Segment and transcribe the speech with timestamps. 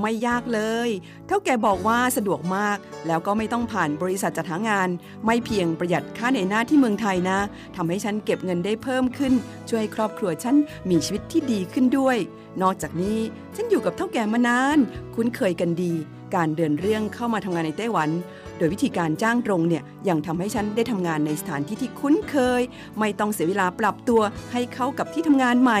[0.00, 0.88] ไม่ยากเลย
[1.26, 4.88] เท่าแก่บอกว่าสะดวกมาก แล้วก็ไม่ต้องผ่านบริษัทจัดหางาน
[5.26, 7.38] ไม่เพียงประหยัดค่าในหน้าที่เมืองไทยนะ
[7.76, 9.32] ทำให้ฉันเก็บเงินได้เพิ่มขึ้น
[9.70, 10.56] ช่วยครอบครัวฉัน
[10.90, 12.16] มีชีวิตที่ดีขึ้นด้วย
[12.62, 13.18] นอกจากนี้
[13.56, 14.78] ฉันอยู่กับเท่าแก่มานาน
[15.14, 15.94] คุ้นเคยกันดี
[16.34, 18.10] การเดินเรื่องเข้ามาทำงานในไต้หวัน
[18.56, 22.62] โดยวิธีการจ้างตรงเนี่ยยังทำให้ฉันได้ทำงานในสถานที่ที่คุ้นเคย
[22.98, 24.20] ไม่ต้องเสียเวลาปรับตัว
[24.52, 25.80] ให้เข้ากับที่ทำงานใหม่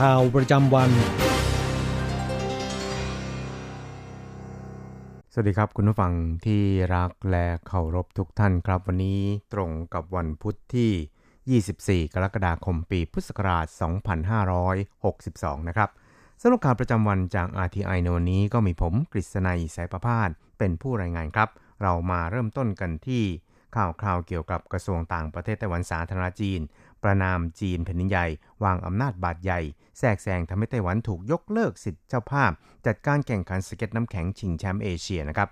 [0.00, 0.90] ข่าวประจำวัน
[5.32, 6.12] สวัสดีครับคุณผู้ฟัง
[6.46, 6.62] ที่
[6.94, 9.20] รักและเคารพทุกท่านครับวันนี้
[9.52, 13.66] ตรงกับวันพุทธที่ 24 กรกฎาคมปีพุทธศักราช
[14.82, 15.90] 2562 นะครับ
[16.40, 21.48] สำหรับข่าวประจำวันจาก RTI ในวันนี้ก็มีผมกฤษณัยสายประพาสเป็นผู้รายงานครับ
[21.82, 23.22] เรามาเริ่มต้นกันที่
[23.76, 26.60] ข่าวคราวเกี่ยวกับกระทรวงต่างประเทศไต้หวันสาธารณจีน
[27.04, 28.26] ประนามจีนแผ่นดินใหญ่
[28.64, 29.60] วางอำนาจบาดใหญ่
[29.98, 32.50] แทรกแซงทำให้ไต้หวันถูกยกเลิกสิทธิเจ้าภาพ
[32.86, 35.48] จัดการแข่งขันสเก็ตน้ำแข็งชิงแชมป์เอเชียนะครับ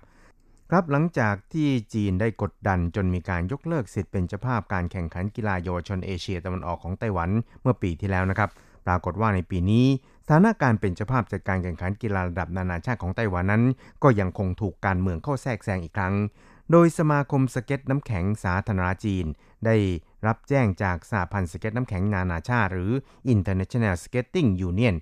[0.69, 7.29] ครับหลังจากที่จีนได้กดดันจนมีการยกเลิกสิทธิ์เป็นเจ้าภาพการแข่งขันกีฬาเยาวชนเอเชียตะวันออกของไต้หวัน
[7.61, 8.49] เมื่อปีที่แล้วนะครับ
[8.87, 9.85] ปรากฏว่าในปีนี้
[10.25, 13.63] สถานการณ์เป็นเจ้าภาพจัดการแข่งขันกีฬาระดับนานาชาติของไต้หวันนั้น
[14.03, 16.13] ก็ยังคงถูกการเมืองเข้าแทรกแซงอีกครั้ง
[16.71, 19.25] โดยสมาคมสเก็ตน้ำแข็งสาธารณจีน
[19.65, 19.75] ได้
[20.25, 22.91] รับแจ้งจากสหพันธ์สเก็ตน้ำแข็งนานาชาติ หรือ
[23.33, 24.95] International Skating Union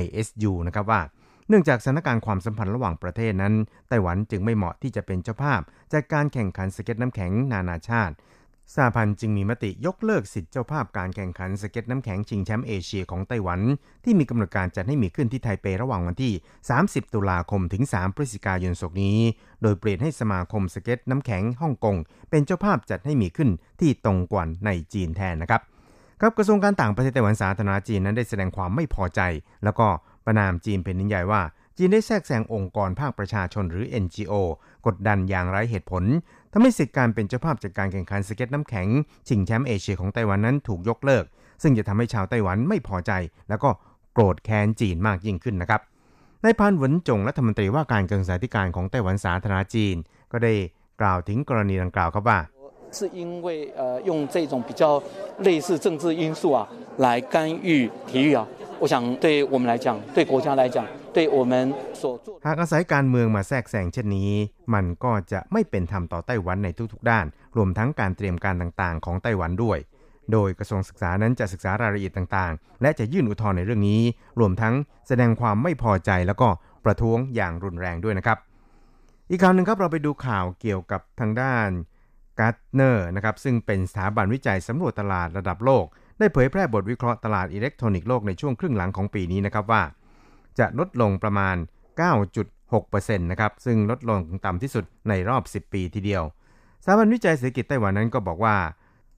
[0.00, 1.02] ISU นะครับว่า
[1.48, 3.54] เนื่องจากสถานการณ์ความสัมพันธ์ระหว่างประเทศนั้น
[3.88, 5.60] ไต้หวันจึงไม่เหมาะที่จะเป็นเจ้าภาพ
[5.92, 8.14] จัดการแข่งขันสเก็ตน้ำแข็งนานาชาติ
[8.72, 13.60] สหพันธ์จึงมีมติยกเลิกสิทธิเจ้าภาพการแข่งขันสเก็ตน้ำแข็งชิงแชมป์เอเชียของไต้หวัน
[14.04, 16.32] ที่มีกำหนดการจัดให้มีขึ้นที่ไทเประหว่างวันที่
[16.74, 19.18] 30 ตุลาคมถึง 3 พฤศจิกายนศกนี้
[19.62, 21.96] โดยเปลี่ยนให้สมาคมสเก็ตน้ำแข็งฮ่องกง
[22.30, 23.50] เป็นเจ้าภาพจัดให้มีขึ้น
[23.80, 25.60] ที่ตงกวนในจีนแทนนะครับ
[26.20, 29.20] ครับกระทรวงการต่างประเทศไต้หวันสาธารณรัฐจีนนั้นได้แสดงความไม่พอใจ
[29.64, 29.86] แล้วก็
[30.24, 31.42] ประนามจีนเป็นนิยายว่า
[31.78, 34.32] จีนได้แทรกแซงองค์กรภาคประชาชนหรือ NGO
[34.86, 36.04] กดดันอย่างไร้เหตุผล
[36.53, 38.87] ทำให้สิทธิการเป็นเจ้าภาพจัดการแข่งขันสเก็ตน้ำแข็ง
[39.27, 41.25] ชิงแชมป์เอเชียของไต้หวันนั้นถูกยกเลิก
[41.63, 43.11] ซึ่งจะทำให้ชาวไต้หวันไม่พอใจ
[43.49, 43.69] แล้วก็
[44.13, 45.81] โกรธแค้นจีนมากยิ่งขึ้นนะครับ
[46.43, 49.95] นายพานหวนจงรัฐมนตรีว่าการกระทรวงสาธารณการของไต้หวันสาธารณจีน
[50.31, 50.53] ก็ได้
[51.01, 52.39] กล่าวถึงกรณีดังกล่าวครับว่า
[52.97, 53.47] 是因为
[53.79, 54.83] 呃用这种比较
[55.47, 56.59] 类似政治因素啊
[56.97, 57.33] 来干
[57.67, 57.69] 预
[58.07, 58.41] 体育啊，
[58.79, 61.02] 我想对我们来讲，对国家来讲，对我们所做
[62.46, 64.32] หากอาศัยการเมืองมาแทรกแซงเช่นนี้
[64.74, 67.26] มันก็จะไม่เป็นธรรมต่อไต้หวันในทุกๆ ด้าน
[67.56, 69.78] รวมทั้งการเตรียมการต่างๆ ของไต้หวันด้วย
[70.32, 74.02] โดยกระทรวงศึกษานั้นจะศึกษารายละเอียดต่างๆ และจะยื่นอุทธรณ์ในเรื่องนี้
[74.40, 74.74] รวมทั้ง
[75.08, 76.48] แสดงความไม่พอใจแล้วก็
[76.84, 78.38] ประท้วงอย่างรุนแรงด้วยนะครับ
[79.30, 81.68] อีกข่าวหนึ่งครับเราไปดูข่าวเกี่ยวกับทางด้าน
[82.38, 85.84] Gartner นะครับซึ่งเป็นสถาบันวิจัยสำรวจตลาดระดับโลก
[86.18, 89.82] ได้เผยแพร่บทวิเคราะห์ตลาดอิเล็กทรอนิกส์โลกในช่วงครึ่งหลังของปีนี้นะครับว่า
[90.58, 91.56] จะลดลงประมาณ
[92.38, 96.22] 9.6%นะครับ ซึ่งลดลงต่ำที่สุดในรอบ 10 ปีทีเดียว
[96.84, 98.56] สถาบันวิจัยเศรษฐกิจไต้หวันนั้นก็บอกว่า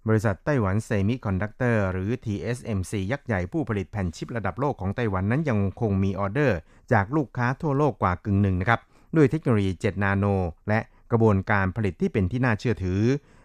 [0.09, 6.59] บริษัท Taiwan Semiconductor หรือ TSMC ยักษ์ใหญ่ผู้ผลิตแผ่นชิประดับโลกของไต้หวันนั้นยังคงมีออเดอร์
[6.93, 8.81] จากลูกค้าทั่วโลกกว่ากึ่งหนึ่งนะครับ
[9.17, 10.25] ด้วยเทคโนโลยี 7 นาโน
[10.69, 10.81] และ
[11.11, 13.01] กระบวนการผลิตที่เป็นที่น่าเชื่อถือ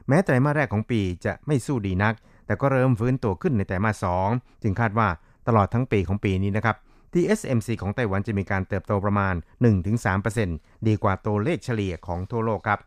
[0.07, 2.13] แม้ไตรมาสแรกของปีจะไม่สู้ดีนัก
[2.45, 5.07] แต่ก็เริ่มฟื้นตัวขึ้นในไตรมาส2จึงคาดว่า
[5.47, 6.77] ตลอดทั้งปีของปีนี้นะครับ
[7.13, 9.35] TSMC ของไต้หวันจะมีการเติบโตประมาณ
[10.11, 12.79] 1-3%ดีกว่าตัวเลขเฉลี่ยของทั่วโลกครับ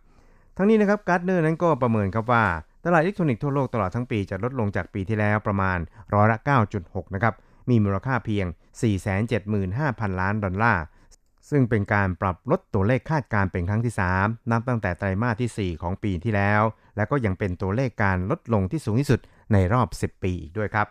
[0.56, 2.44] ทั้งนี้นะครับ Gartner นั้นก็ประเมินครับว่า
[2.84, 5.78] ตลาดอิเล็กทรอนิกส์ทั่วโลกตลอดทั้งปีจะลดลงจากปีที่แล้วประมาณ
[6.14, 6.38] ร้อยละ
[6.76, 7.34] 9.6 นะครับ
[7.70, 8.46] มีมูลค่าเพียง
[9.52, 10.82] 475,000 ล้านดอลลาร์
[11.50, 16.62] ซึ่งเป็นการปรับลดตัวเลขคาดการเป็นครั้งที่ 3 นับตั้งแต่ไตรมาสที่ 4 ของปีที่แล้ว
[16.96, 19.20] และก็ยังเป็นตัวเลขการลดลงที่สูงที่สุด
[19.52, 20.86] ในรอบ 10 ปีอีกด้วยครับ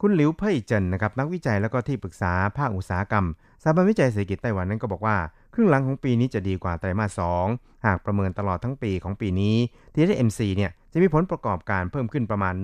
[0.00, 3.26] คุณหลิวเพ่ยเจินนะครับนักวิจัยแล้วก็ที่ปรึกษาภาคอุตสาหกรรม
[3.62, 5.16] สถาบันวิจัยเศรษฐกิจไต้หวันนั้นก็บอกว่า
[5.54, 7.20] ครึ่งหลังของปีนี้จะดีกว่าไตรมาส
[7.50, 9.56] 2 หากประเมินตลอดทั้งปีของปีนี้
[9.94, 12.54] TSMC เนี่ยจะมีผลประกอบการเพิ่มขึ้นประมาณ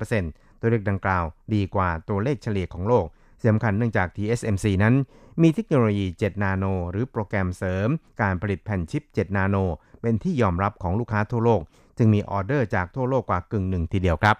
[0.00, 1.24] 1-3%ตัวเลขดังกล่าว
[1.54, 3.06] ดีกว่าตัวเลขเฉลี่ยของโลก
[3.44, 4.94] สำคัญเนื่องจาก TSMC นั้น
[5.42, 7.88] มีเทคโนโลยี 7 นาโน หรือโปรแกรมเสริม
[8.22, 9.56] การผลิตแผ่นชิป 7 นาโน
[10.02, 11.60] เป็นที่ยอมรับของลูกค้าทั่วโลก
[11.98, 14.36] จึงมีออเดอร์จากทั่วโลกกว่ากึ่งหนึ่งทีเดียวครับ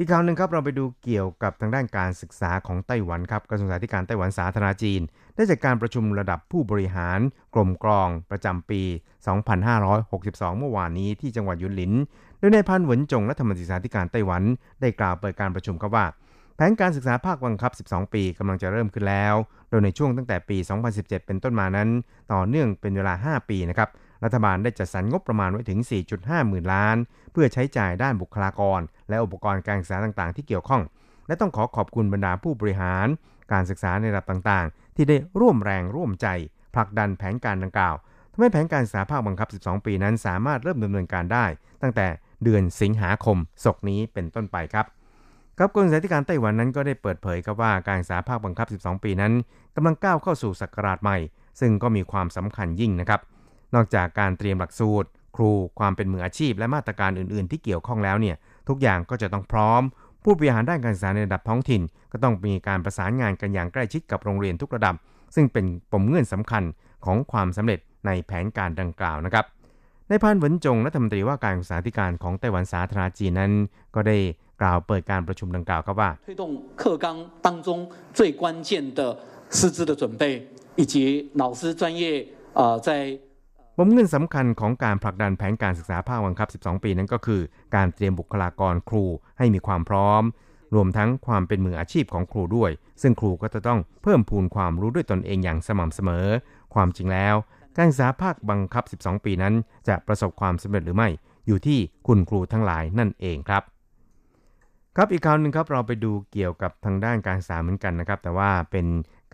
[0.00, 5.00] อีกข่าวหนึ่งครับเราไปดูเกี่ยวกับทางด้านการศึกษาของไต้หวันครับกระทรวงสาธิการไต้หวันสาธารณจีน
[5.36, 7.18] ได้จัดการประชุมระดับผู้บริหาร
[7.54, 8.82] กรมกรองประจำปี
[9.50, 11.92] 2562 เมื่อวานนี้ที่จังหวัดยุนหลิน
[12.38, 14.42] โดยนายพันหวนจงรัฐมนตรีศึกษาธิการไต้หวัน
[14.80, 16.06] ได้กล่าวเปิดการประชุมครับว่า
[16.54, 19.34] แผนการศึกษาภาคบังคับ 12 ปีกำลังจะเริ่มขึ้นแล้ว
[19.68, 20.56] โดยในช่วงตั้งแต่ปี
[20.90, 21.88] 2017 เป็นต้นมานั้น
[22.32, 23.88] ต่อเนื่องเป็นเวลา 5 ปีนะครับ
[24.24, 25.78] รัฐบาลได้จัดสรรงบประมาณไว้ถึง
[26.14, 26.96] 4.5 หมื่นล้าน
[27.32, 30.82] เพื่อใช้จ่ายด้านบุคลากร และอุปกรณ์การศึกษาต่างๆ ที่เกี่ยวข้อง
[31.26, 33.06] และต้องขอขอบคุณบรรดาผู้บริหาร
[33.52, 36.26] การศึกษาในระดับต่างๆ ที่ได้ร่วมแรงร่วมใจ
[36.74, 37.94] ผลักดันแผนการดังกล่าว
[38.32, 41.44] ทำให้แผนการศึกษาภาคบังคับ 12 ปีนั้นสามารถเริ่มดำเนินการได้
[41.82, 42.06] ตั้งแต่
[42.44, 44.86] เดือนสิงหาคมศกนี้เป็นต้นไปครับ
[45.58, 49.32] ครับกรมศึกษาธิการไต้หวันนั้นก็ได้เปิดเผยครับว่าการศึกษาภาคบังคับ 12 ปีนั้น
[49.76, 51.18] กำลังก้าวเข้าสู่ศักราชใหม่
[51.60, 53.20] ซึ่งก็มีความสำคัญยิ่งนะครับ
[53.75, 58.35] นอกจากการเตรียมหลักสูตร ครูความเป็นมืออาชีพ และมาตรการอื่นๆ ที่เกี่ยวข้องแล้วเนี่ย
[58.69, 59.81] ทุกอย่างก็จะต้องพร้อม
[60.23, 64.95] ผู้บริหารด้านการศึกษาในระดับท้องถิ่น ก็ต้องมีการประสานงานกันอย่างใกล้ชิดกับโรงเรียนทุกระดับ
[65.35, 66.63] ซึ่งเป็นปมเงื่อนสำคัญ
[67.05, 69.45] ของความสำเร็จในแผนการดังกล่าวนะครับ
[70.09, 73.51] ในพันหวนจงรัฐมนตรีว่าการศึกษาธิการของไต้หวันสาธารณจีนนั้น
[73.95, 74.17] ก็ได้
[74.61, 76.43] กล่าวเปิดการประชุมดังกล่าวครับว่า推动
[76.81, 77.07] 课纲
[77.45, 77.67] 当中
[78.17, 78.99] 最关键的
[79.57, 80.23] 师资的准备
[80.81, 80.93] 以及
[81.41, 82.03] 老师专业
[82.59, 82.89] 呃在
[83.80, 87.40] ปมเงินสำคัญของการผลักดันแผนการศึกษาภาคบังคับ 12 ปีนั้นก็คือ
[87.74, 89.04] การเตรียมบุคลากรครู
[89.38, 90.22] ให้มีความพร้อม
[90.74, 92.70] รวมทั้งความเป็นมืออาชีพของครูด้วย
[93.02, 96.26] ซึ่งครูก็จะต้องเพิ่มพูนความรู้ด้วยตนเองอย่างสม่ำเสมอ
[96.74, 97.34] ความจริงแล้ว
[97.76, 99.54] การศึกษาภาคบังคับ 12 ปีนั้น
[99.88, 101.08] จะประสบความสำเร็จหรือไม่
[101.46, 103.62] อยู่ที่คุณครูทั้งหลายนั่นเองครับ
[104.96, 108.86] ครับอีกคราวหนึ่งครับเราไปดูเกี่ยวกับทางด้านการศึกษาเหมือนกันนะครับ แต่ว่าเป็น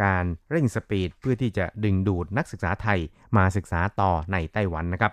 [0.02, 2.98] การเร่งสปีดเพื่อที่จะดึงดูดนักศึกษาไทย
[3.36, 5.12] มาศึกษาต่อในไต้หวันนะครับ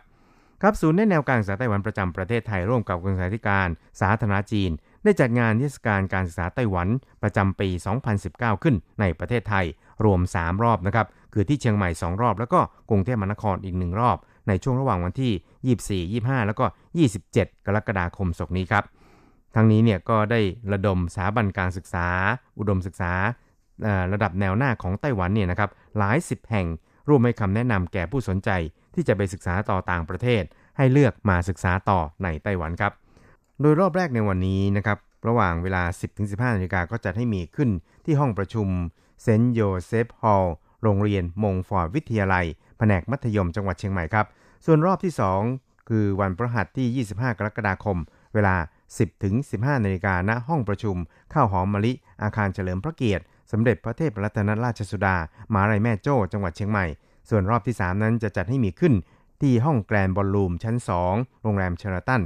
[0.61, 3.67] ครับศูนย์แนวการศึกษาไต้หวันประจำประเทศไทยร่วมกับกระทรวงศึกษาธิการ
[4.01, 4.71] สาธารณจีน
[5.03, 6.87] ได้จัดงานเทศกาลการศึกษาไต้หวัน
[7.23, 7.69] ประจำปี
[8.15, 9.65] 2019 ขึ้นในประเทศไทย
[10.05, 12.59] รวม 3 รอบนะครับคือที่เชียงใหม่ 2 รอบ แล้วก็
[12.89, 16.65] กรุงเทพมหานครอีก 1 รอบ ในช่วงระหว่างวันที่ 24 25 แล้วก็
[17.15, 18.83] 27 กรกฎาคมศกนี้ครับ
[19.55, 20.39] ทั้งนี้เนี่ยก็ได้
[20.73, 22.07] ระดมสถาบันการศึกษา
[22.59, 23.13] อุดมศึกษา
[24.13, 26.67] ระดับแนวหน้าของไต้หวันเนี่ยนะครับหลายสิบแห่ง
[27.09, 28.49] ร่วมให้คำแนะนำแก่ผู้สนใจ
[28.93, 30.43] ที่จะไปศึกษาต่อต่างประเทศ
[30.77, 32.93] ให้เลือกมาศึกษาต่อในไต้หวันครับ
[33.61, 34.97] โดยรอบแรกในวันนี้นะครับ
[35.27, 35.83] ระหว่างเวลา
[36.19, 37.69] 10-15นาฬิกาก็จะให้มีขึ้น
[38.05, 38.67] ที่ห้องประชุม
[39.21, 42.45] เซนต์โยเซฟฮอลล์โรงเรียนมงฟอร์ตวิทยาลัย
[42.77, 44.25] แผนกมัธยมจังหวัดเชียงใหม่ครับ
[44.65, 45.13] ส่วนรอบที่
[45.51, 47.97] 2 คือวันพฤหัสที่ 25 กรกฎาคม
[48.33, 48.55] เวลา
[49.19, 50.95] 10-15นาฬิกาณห้องประชุม
[51.33, 55.15] ข้าวหอมมะลิ อาคารเฉลิมพระเกียรติ สมเด็จพระเทพรัตนราชสุดา
[55.53, 56.85] มหาลัยแม่โจ้ จังหวัดเชียงใหม่
[57.29, 58.93] ส่วนรอบที่ 3 นั้นจะจัดให้มีขึ้น
[59.41, 60.75] ที่ห้องแกรนบอลลูมชั้น
[61.09, 62.21] 2 โรงแรมเชราตัน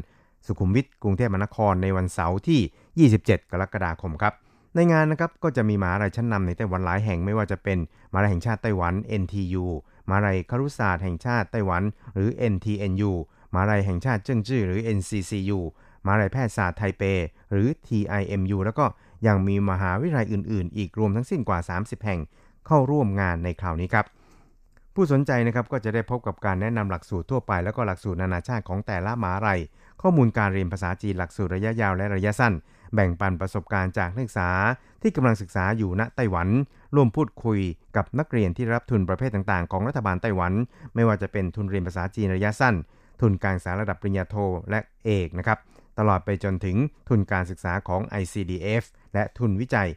[0.46, 4.34] สุขุมวิทกรุงเทพมหานครในวันเสาร์ที่ 27 กรกฎาคมครับ
[4.76, 7.78] ในงานนะครับก็จะมีมหาลัยชั้นนำในไต้หวันหลายแห่งไม่ว่าจะเป็น
[8.12, 9.66] มหาลัยแห่งชาติไต้หวัน NTU
[10.08, 11.84] มหาลัยครุศาสตร์แห่งชาติไต้หวัน
[12.16, 13.12] หรือ NTNU
[13.54, 15.60] มหาลัยแห่งชาติเจิ้งจื้อหรือ NCCU
[16.06, 17.04] มหาลัยแพทยศาสตร์ไทเป
[17.52, 18.86] หรือ TIMU แล้วก็
[19.28, 22.20] ยังมีมหาวิทยาลัยอื่น ๆ อีกรวมทั้งสิ้นกว่า 30 แห่ง
[22.68, 24.06] เข้าร่วมงานในคราวนี้ครับ
[24.94, 29.60] ผู้สนใจนะครับก็จะได้พบกับการแนะนำหลักสูตรทั่วไป แล้วก็หลักสูตรนานาชาติของแต่ละมหาลัย
[30.02, 32.54] ข้อมูลการเรียนภาษาจีนหลักสูตรระยะยาวและระยะสั้น
[32.94, 34.50] แบ่งปันประสบการณ์จากนักศึกษา
[35.02, 36.48] ที่กำลังศึกษาอยู่ณไต้หวัน
[36.96, 37.60] ร่วมพูดคุย
[37.96, 40.54] กับนักเรียนที่รับทุนประเภทต่างๆ ของรัฐบาลไต้หวัน
[40.96, 42.76] ไม่ว่าจะเป็นทุนเรียนภาษาจีนระยะสั้น
[43.22, 44.36] ทุนการศึกษาระดับปริญญาโท
[44.70, 45.58] และเอกนะครับ
[46.00, 46.78] ตลอดไปจนถึง
[47.10, 48.84] ทุนการศึกษาของ ICDF
[49.14, 49.90] และทุนวิจัย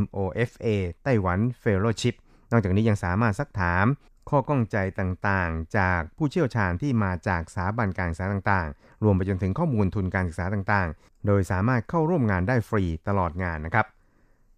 [0.00, 0.66] MOFA
[1.04, 2.14] ไต้หวัน Fellowship
[2.52, 3.86] นอกจากนี้ยังสามารถซักถาม
[4.30, 13.86] ข้อก้องใจต่างๆ จากผู้เชี่ยวชาญที่มาจากสถาบันการศึกษาต่างๆ รวมไปจนถึงข้อมูลทุนการศึกษาต่างๆ โดยสามารถเข้าร่วมงานได้ฟรีตลอดงานนะครับ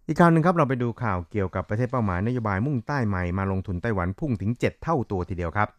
[0.07, 5.69] อีกข่าวหนึ่งครับเราไปดูข่าวเกี่ยวกับประเทศเป้าหมายนโยบายมุ่งใต้ใหม่มาลงทุนไต้หวันพุ่งถึง 7 เท่าตัวทีเดียวครับ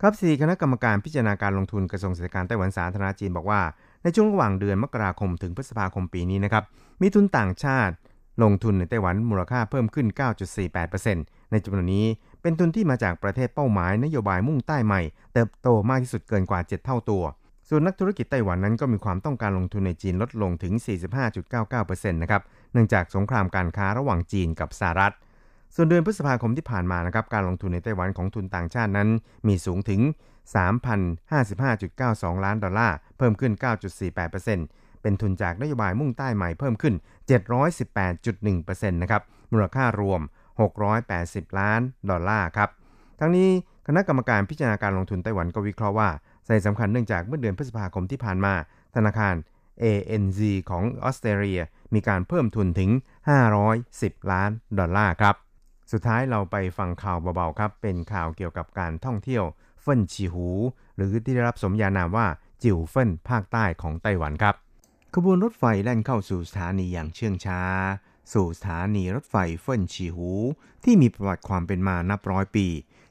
[0.00, 3.60] ครับสี่คณะกรรมการพิจารณาการลงทุนกระทรวงเศรษฐการไต้หวันสาธารณจีนบอกว่า
[4.02, 6.64] ในช่วงระหว่างเดือนมกราคมถึงพฤษภาคมปีนี้นะครับ
[7.00, 7.94] มีทุนต่างชาติ
[8.42, 10.06] ลงทุนในไต้หวันมูลค่าเพิ่มขึ้น
[10.78, 12.06] 9.48%ในจำนวนนี้
[12.42, 15.00] เป็นทุนที่มาจากประเทศเป้าหมายนโยบายมุ่งใต้ใหม่
[15.32, 17.24] เติบโตมากที่สุดเกินกว่า 7 เท่าตัว
[17.68, 20.72] ส่วนนักธุรกิจไต้หวันนั้นก็มีความต้องการลงทุนในจีนลดลงถึง
[21.48, 25.14] 45.99%นะครับ เนื่องจากสงครามการค้าระหว่างจีนกับสหรัฐ
[25.74, 29.08] ส่วนเดือนพฤษภาคมที่ผ่านมานะครับ การลงทุนในไต้หวันของทุนต่างชาตินั้น
[29.48, 30.00] มีสูงถึง
[30.54, 33.52] 3,055.92 ล้านดอลลาร์ เพิ่มขึ้น
[34.28, 36.94] 9.48%เป็นทุนจากนโยบายมุ่งใต้ใหม่เพิ่มขึ้น
[37.72, 40.20] 718.1%นะครับ มูลค่ารวม
[40.90, 42.68] 680 ล้านดอลลาร์ครับ
[43.20, 43.48] ทั้งนี้
[43.86, 46.10] คณะกรรมการพิจารณาการลงทุนไต้หวันก็วิเคราะห์ว่า
[46.46, 48.54] สาเหตุสำคัญเนื่องจากเมื่อเดือนพฤษภาคมที่ผ่านมา
[48.96, 49.34] ธนาคาร
[49.82, 50.40] ANZ
[50.70, 51.60] ของออสเตรเลีย
[51.94, 52.90] มีการเพิ่มทุนถึง
[53.60, 55.34] 510 ล้านดอลลาร์ครับ
[55.92, 59.44] สุดท้ายเราไปฟังข่าวเบาๆครับ เป็นข่าวเกี่ยวกับการท่องเที่ยว
[59.80, 60.48] เฟิ่นชีหู
[60.96, 62.26] หรือที่ได้รับสมญานามว่า
[62.62, 64.54] จิวเฟิ่นภาคใต้ของไต้หวันครับ
[65.14, 67.60] ขบวนรถไฟแล่นเข้าสู่สถานีอย่างเชื่องช้า
[68.32, 70.30] สู่สถานีรถไฟเฟิ่นชีหู
[70.84, 72.66] ที่มีประวัติความเป็นมานับร้อยปี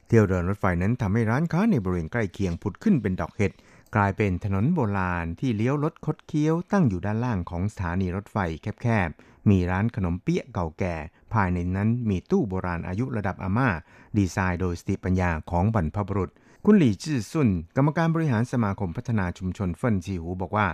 [0.06, 3.52] เที่ยวเดินรถไฟนั้นทำให้ร้านค้าในบริเวณใกล้เคียงผุดขึ้นเป็นดอกเห็ด
[3.96, 8.36] กลายเป็นถนนโบราณที่เลี้ยวลดคดเคี้ยวตั้งอยู่ด้านล่างของสถานีรถไฟ
[8.82, 10.94] แคบๆ มีร้านขนมเปี๊ยะเก่าแก่
[11.32, 13.68] ภายในนั้นมีตู้โบราณอายุระดับอาม่า
[14.16, 16.30] ดีไซน์โดยสติปัญญาของบรรพบุรุษ
[16.64, 20.66] คุณหลี่จื้อซุนกรรมการบริหารสมาคมพัฒนาชุมชนเฟิ่นชีหูบอกว่า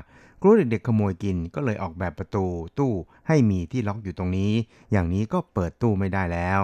[0.43, 2.45] กลัวเด็กๆขโมยกินก็เลยออกแบบประตู
[2.79, 2.93] ตู้
[3.29, 4.53] ให้มีที่ล็อกอยู่ตรงนี้
[4.93, 6.61] อย่างนี้ก็เปิดตู้ไม่ได้แล้ว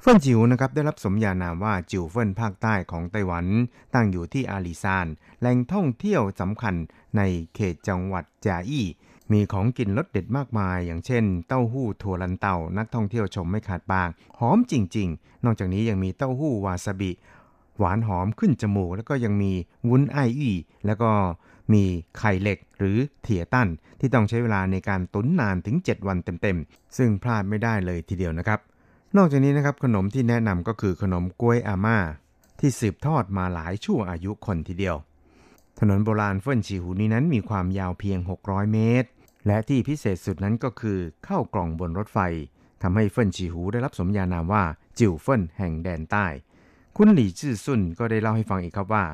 [0.00, 3.46] เฟิ่นจิ๋วนะครับได้รับสมญานามว่าจิ๋วเฟิ่นภาคใต้ของไต้หวัน
[3.94, 5.06] ตั้งอยู่ที่อาลีซาน
[5.40, 6.74] แหล่งท่องเที่ยวสำคัญ
[7.16, 7.22] ใน
[7.54, 8.86] เขตจังหวัดจาอี้
[9.32, 17.10] มีของกินรสเด็ดมากมาย อย่างเช่น เต้าหู้ถั่วลันเตานักท่องเที่ยวชมไม่ขาดปากหอมจริง ๆ นอกจากนี้ยังมีเต้าหู้วาซาบิ
[17.78, 19.52] หวานหอมขึ้นจมูก แล้วก็ยังมี
[19.88, 21.10] วุ้นไออี้แล้วก็
[21.72, 21.84] มี
[22.18, 23.68] ไข่เหล็กหรือเถียตั้น
[24.00, 28.60] ที่ต้องใช้เวลาในการตุ๋นนานถึง 7 วันเต็มๆ ซึ่งพลาดไม่ได้เลยทีเดียวนะครับ
[29.16, 31.98] นอกจากนี้นะครับขนมที่แนะนำก็คือขนมกล้วยอาม่า
[32.60, 34.96] ที่สืบทอดมาหลายชั่วอายุคนทีเดียว
[35.80, 39.08] ถนนโบราณเฟิ่นชีหูนี้นั้นมีความยาวเพียง 600 เมตร
[39.46, 42.18] และที่พิเศษสุดนั้นก็คือเข้ากล่องบนรถไฟ
[42.82, 44.64] ทำให้เฟิ่นชีหูได้รับสมญานามว่า
[44.98, 46.26] จิวเฟิ่นแห่งแดนใต้
[46.96, 49.04] คุณหลี่จื้อซุนก็ได้เล่าให้ฟังอีกครับว่า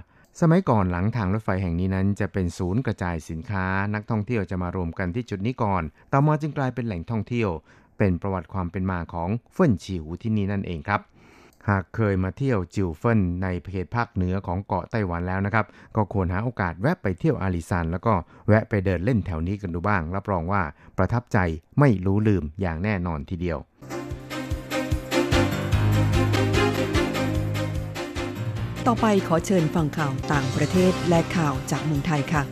[0.41, 5.83] สมัยก่อนหลังทางรถไฟแห่งนี้นั้น จะเป็นศูนย์กระจายสินค้า นักท่องเที่ยวจะมารวมกันที่จุดนี้ก่อน
[6.13, 7.51] ต่อมาจึงกลายเป็นแหล่งท่องเที่ยว
[7.99, 11.01] เป็นประวัติความเป็นมาของเฟิ่นฉิวที่นี่นั่นเองครับ
[11.69, 15.67] หากเคยมาเที่ยวจิวเฟินในเขตภาคเหนือของเกาะไต้หวันแล้วนะครับ
[15.97, 18.15] ก็ควรหาโอกาสแวะไปเที่ยวอาลิซานแล้วก็
[18.47, 20.63] แวะไปเดินเล่นแถวนี้กันดูบ้าง รับรองว่า
[20.99, 21.39] ประทับใจ
[21.81, 23.59] ไม่รู้ลืมอย่างแน่นอนทีเดียว
[28.89, 32.43] ต่อไปขอเชิญฟังข่าวต่างประเทศและข่าวจากเมืองไทยค่ะ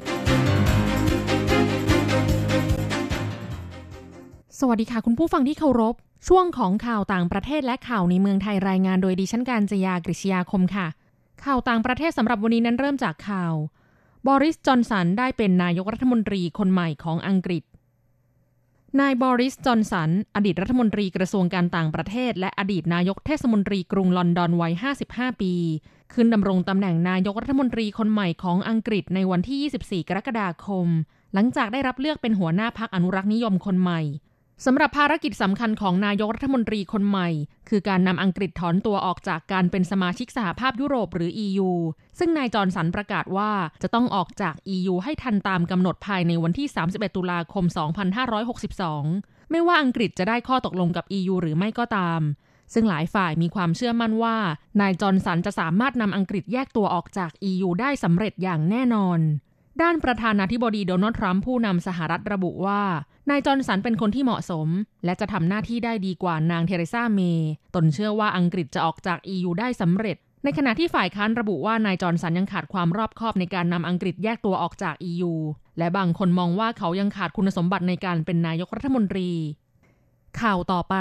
[4.59, 5.95] สวัสดีค่ะคุณผู้ฟังที่เคารพ
[6.29, 10.87] ช่วงของข่าวต่างประเทศและข่าวในเมืองไทยรายงานโดยดิฉันการจยากริชยาคมค่ะ
[11.45, 13.55] ข่าวต่างประเทศสำหรับวันนี้นั้นเริ่มจากข่าว
[14.27, 17.63] บริส จอนสันได้เป็นนายกรัฐมนตรีคนใหม่ของอังกฤษ
[19.01, 24.73] นายบริส จอนสัน อดีตรัฐมนตรีกระทรวงการต่างประเทศ และอดีตนายกเทศมนตรีกรุงลอนดอนวัย
[25.09, 25.55] 55 ปี
[26.13, 30.87] ขึ้นดำรงตำแหน่งนายกรัฐมนตรีคนใหม่ของอังกฤษในวันที่ 24 กรกฎาคม
[31.35, 34.01] หลังจากได้รับเลือกเป็นหัวหน้าพักอนุรักษ์นิยมคนใหม่
[34.65, 37.29] สำหรับภารกิจสำคัญของนายกรัฐมนตรีคนใหม่
[37.69, 41.71] คือการนำอังกฤษถอนตัวออกจากการเป็นสมาชิกสหภาพยุโรปหรือ EU
[42.19, 47.65] ซึ่งนายจอร์นสันประกาศว่าจะต้องออกจาก EU ให้ทันตามกำหนดภายในวันที่ 31 ตุลาคม
[48.59, 52.21] 2562 ไม่ว่าอังกฤษจะได้ข้อตกลงกับ EU หรือไม่ก็ตาม
[52.73, 54.37] ซึ่งหลายฝ่ายมีความเชื่อมั่นว่า
[54.81, 59.21] นายจอร์นสันจะสามารถนำอังกฤษแยกตัวออกจาก EU ได้สำเร็จอย่างแน่นอน
[59.83, 62.83] ด้านประธานาธิบดีโดนัลด์ทรัมป์ผู้นำสหรัฐระบุว่า
[63.31, 64.69] นายจอห์นสันเป็นคนที่เหมาะสม
[65.05, 75.33] และจะทำหน้าที่ได้ดีกว่านางเทเรซาเมย์ตนเชื่อว่าอังกฤษจะออกจาก EU ได้สำเร็จในขณะที่ฝ่ายค้านระบุว่านายจอห์นสันยังขาดความรอบคอบในการนำอังกฤษแยกตัวออกจาก EU
[75.79, 79.31] และบางคนมองว่าเขายังขาดคุณสมบัติในการเป็นนายกรัฐมนตรี
[80.41, 80.95] ข่าวต่อไป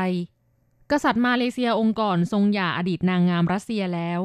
[0.91, 4.21] กษัตริย์มาเลเซียองค์ก่อนทรงหย่าอดีตนางงามรัสเซียแล้ว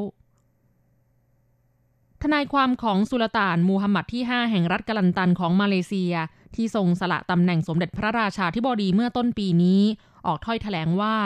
[2.22, 6.14] ทนายความของสุลต่านมูฮัมหมัดที่ 5 แห่งรัฐกะลันตันของมาเลเซีย
[6.54, 9.82] ที่ทรงสละตำแหน่งสมเด็จพระราชาธิบดีเมื่อต้นปีนี้
[10.26, 11.16] ออกถ้อยแถลงว่า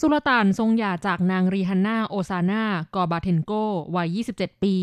[0.00, 3.52] สุลต่านทรงหย่าจากนางรีฮันนาโอซานากอร์บาเทนโก
[3.96, 4.76] วัย 27 ปี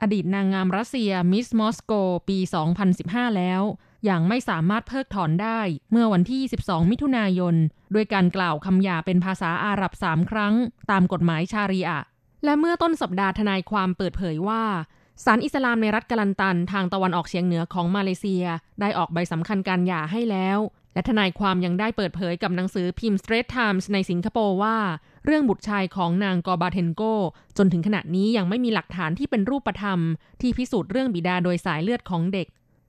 [0.00, 1.92] อดีตนางงามรัสเซียมิสมอสโก
[2.28, 2.38] ปี
[2.88, 3.62] 2015 แล้ว
[4.04, 5.60] อย่างไม่สามารถเพิกถอนได้
[5.92, 7.54] เมื่อวันที่ 22 มิถุนายน
[7.94, 10.54] ด้วยการกล่าวคำหย่าเป็นภาษาอาหรับสามครั้ง
[10.90, 12.00] ตามกฎหมายชารีอะ
[12.44, 14.62] และเมื่อต้นสัปดาห์ทนายความเปิดเผยว่า
[15.24, 18.44] ศาลอิสลามในรัฐกะลันตันทางตะวันออกเฉียงเหนือของมาเลเซีย
[18.80, 20.58] ได้ออกใบสำคัญการหย่าให้แล้ว
[20.94, 24.76] และทนายความยังได้เปิดเผยกับหนังสือพิมพ์ Straits Times ในสิงคโปร์ว่า
[25.24, 27.02] เรื่องบุตรชายของนางกอบาเทนโก
[27.58, 29.98] จนถึงขณะนี้ยังไม่มีหลักฐานที่เป็นรูปธรรม
[30.40, 32.46] ที่พิสูจน์เรื่องบิดาโดยสายเลือดของเด็ก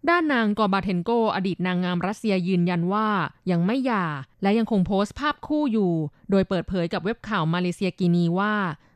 [0.10, 3.08] ด้านนางกอบาเทนโก อดีตนางงามรัสเซียยืนยันว่า
[3.52, 4.06] ยังไม่หย่า
[4.42, 5.94] และยังคงโพสต์ภาพคู่อยู่
[6.32, 8.54] โดยเปิดเผยกับเว็บข่าวมาเลเซียกีนีว่า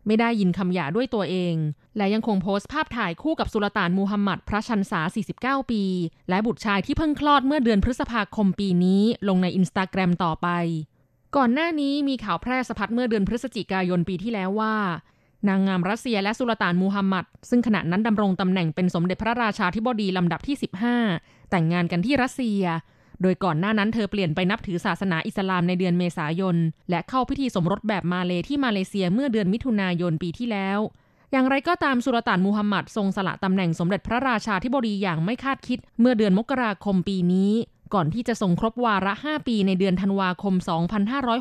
[0.08, 1.56] ไม่ได้ยินคำหย่าด้วยตัวเอง
[1.98, 5.02] และยังคงโพสต์ภาพถ่ายคู่กับสุลต่านมูฮัมหมัดพระชันษา
[5.36, 5.84] 49 ปี
[6.30, 10.48] และบุตรชายที่เพิ่งคลอดเมื่อเดือนพฤษภาคมปีนี้ ลงในอินสตาแกรมต่อไป
[11.36, 14.76] ก่อนหน้านี้มีข่าวแพร่สะพัดเมื่อเดือนพฤศจิกายนปีที่แล้วว่า
[15.50, 20.56] นางงามรัสเซียและสุลต่านมูฮัมหมัด ซึ่งขณะนั้นดำรงตำแหน่งเป็นสมเด็จพระราชาธิบดีลำดับที่
[21.04, 22.62] 15 แต่งงานกันที่รัสเซีย
[23.22, 26.56] โดยก่อนหน้านั้นเธอเปลี่ยนไปนับถือศาสนาอิสลามในเดือนเมษายน
[26.90, 30.80] และเข้าพิธีสมรสแบบมาเลที่มาเลเซียเมื่อเดือนมิถุนายนปีที่แล้ว
[31.32, 37.52] อย่างไรก็ตามสุลต่านมูฮัมหมัดทรงสละตำแหน่งสมเด็จพระราชาธิบดีอย่างไม่คาดคิด เมื่อเดือนมกราคมปีนี้
[37.94, 40.54] ก่อนที่จะทรงครบวาระ 5 ปีในเดือนธันวาคม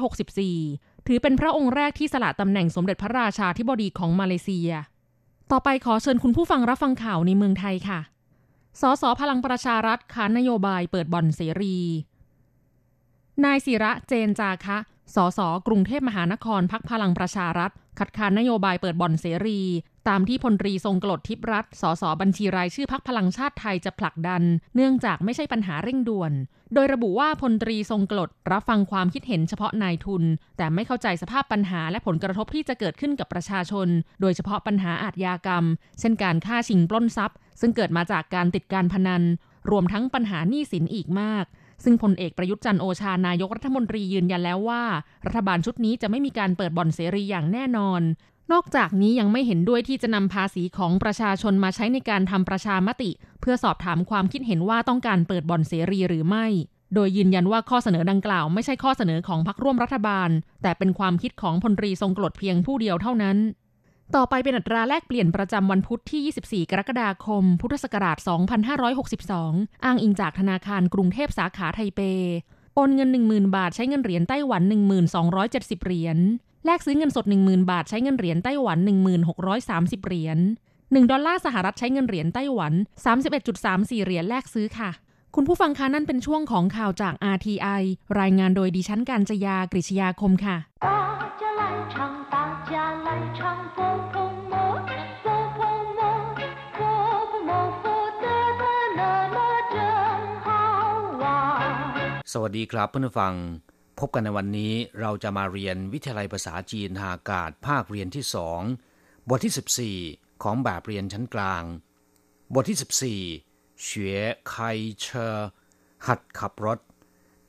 [0.08, 4.70] 2564 ถือเป็นพระองค์แรกที่สละตำแหน่งสมเด็จพระราชาธิบดีของมาเลเซีย
[5.50, 8.00] ต่อไปขอเชิญคุณผู้ฟังรับฟังข่าวในเมืองไทยค่ะ
[8.80, 11.76] สสพลังประชารัฐค้านนโยบายเปิดบ่อนเสรี
[13.44, 14.78] นายสิระเจนจาคะ
[15.14, 19.60] สสกรุงเทพมหานครพรรคพลังประชารัฐ คัดค้านนโยบายเปิดบ่อนเสรี
[20.08, 24.42] ตามที่พลตรีทรงกลดทิพย์รัตน์สสบัญชีรายชื่อพรรคพลังชาติไทยจะผลักดัน
[24.74, 26.32] เนื่องจากไม่ใช่ปัญหาเร่งด่วน
[26.74, 30.24] โดยระบุว่าพลตรีทรงกลดรับฟังความคิดเห็นเฉพาะนายทุน
[30.56, 33.88] แต่ไม่เข้าใจสภาพปัญหาและผลกระทบที่จะเกิดขึ้นกับประชาชน
[34.20, 35.64] โดยเฉพาะปัญหาอาทยากรรม
[36.00, 39.22] เช่นการฆ่าชิงปล้นทรัพย์ ซึ่งเกิดมาจากการติดการพนัน
[39.70, 41.44] รวมทั้งปัญหาหนี้สินอีกมาก
[41.84, 44.82] ซึ่งพลเอกประยุทธ์จันโอชานายกรัฐมนตรียืนยันแล้วว่า
[45.26, 48.02] รัฐบาลชุดนี้จะไม่มีการเปิดบ่อนเสรีอย่างแน่นอน
[48.52, 53.10] นอกจากนี้ยังไม่เห็นด้วยที่จะนำภาษีของประชาชนมาใช้ในการทำประชามติ
[53.40, 56.46] เพื่อสอบถามความคิดเห็นว่าต้องการเปิดบ่อนเสรีหรือไม่
[56.94, 60.30] โดยยืนยันว่าข้อเสนอดังกล่าวไม่ใช่ข้อเสนอของพรรคร่วมรัฐบาล
[60.62, 63.36] แต่เป็นความคิดของพลตรีทรงกลดเพียงผู้เดียวเท่านั้น
[64.14, 68.18] ต่อไปเป็นอัตราแลกเปลี่ยนประจำวันพุธที่ 24 กรกฎาคม พุทธศักราช
[69.00, 72.00] 2562 อ้างอิงจากธนาคารกรุงเทพสาขาไทเป
[72.74, 74.62] โอนเงิน 10,000 บาทใช้เงินเหรียญไต้หวัน
[75.24, 76.18] 1270 เหรียญ
[76.64, 78.78] แลกซื้อเงินสด 10,000 บาทใช้เงินเหรียญไต้หวัน
[79.42, 80.38] 1630 เหรียญ
[80.74, 82.72] 1 ดอลลาร์สหรัฐใช้เงินเหรียญไต้หวัน
[83.38, 84.90] 31.34 เหรียญแลกซื้อค่ะ
[85.34, 87.82] คุณผู้ฟังคะนั่นเป็นช่วงของข่าวจาก RTI
[88.20, 90.56] รายงานโดยดิฉันการจยากริชยาคมค่ะ
[102.33, 103.33] สวัสดีครับเพื่อนฟัง
[103.99, 108.61] พบกันในวันนี้เราจะมาเรียนวิทยาลัยภาษาจีนทางอากาศภาคเรียนที่สอง
[109.29, 111.63] บทที่ 14 ของแบบเรียนชั้นกลาง
[112.53, 112.77] บทที่
[113.29, 114.55] 14เฉวยไค
[114.99, 115.35] เชอ
[116.07, 116.79] หัดขับรถ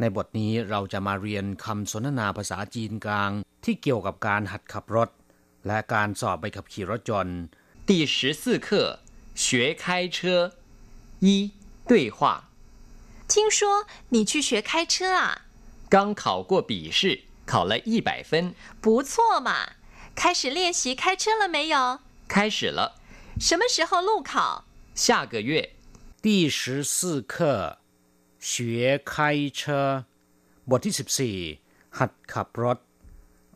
[0.01, 3.31] ในบทนี้เราจะมาเรียนคำสนทนาภาษาจีนกลาง
[3.65, 5.09] ที่เกี่ยวกับการหัดขับรถ
[5.67, 7.39] และการสอบใบขับขี่รถยนต์
[7.89, 8.69] 第十四课
[9.45, 9.47] 学
[9.83, 9.85] 开
[10.17, 10.19] 车
[11.27, 11.27] 一
[11.91, 12.19] 对话
[13.29, 15.43] 听说你去学开车啊？
[15.89, 19.75] 刚考过笔试，考了一百分，不错嘛。
[20.15, 22.01] 开始练习开车了没有？
[22.29, 22.97] 开始了。
[23.39, 24.65] 什么时候路考？
[24.95, 25.77] 下个月。
[26.21, 27.79] 第十四课
[28.39, 30.05] 学开车
[30.71, 31.39] บทที่สิบสี่
[31.99, 32.79] หัดขับรถ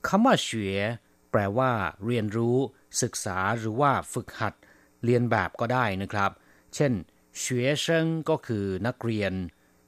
[0.07, 0.83] คำว่าเฉวย
[1.30, 1.72] แปลว่า
[2.04, 2.57] เรียนรู้
[3.02, 4.54] ศึกษาหรือว่าฝึกหัด
[5.04, 6.30] เรียนแบบก็ได้นะครับ
[6.74, 6.92] เช่น
[7.38, 9.33] เฉวยเซิงก็คือนักเรียน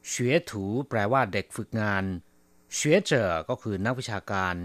[0.08, 2.04] เฉวยถูแปลว่าเด็กฝึกงาน
[2.74, 4.56] เฉวยเจ๋อก็คือนักวิชาการ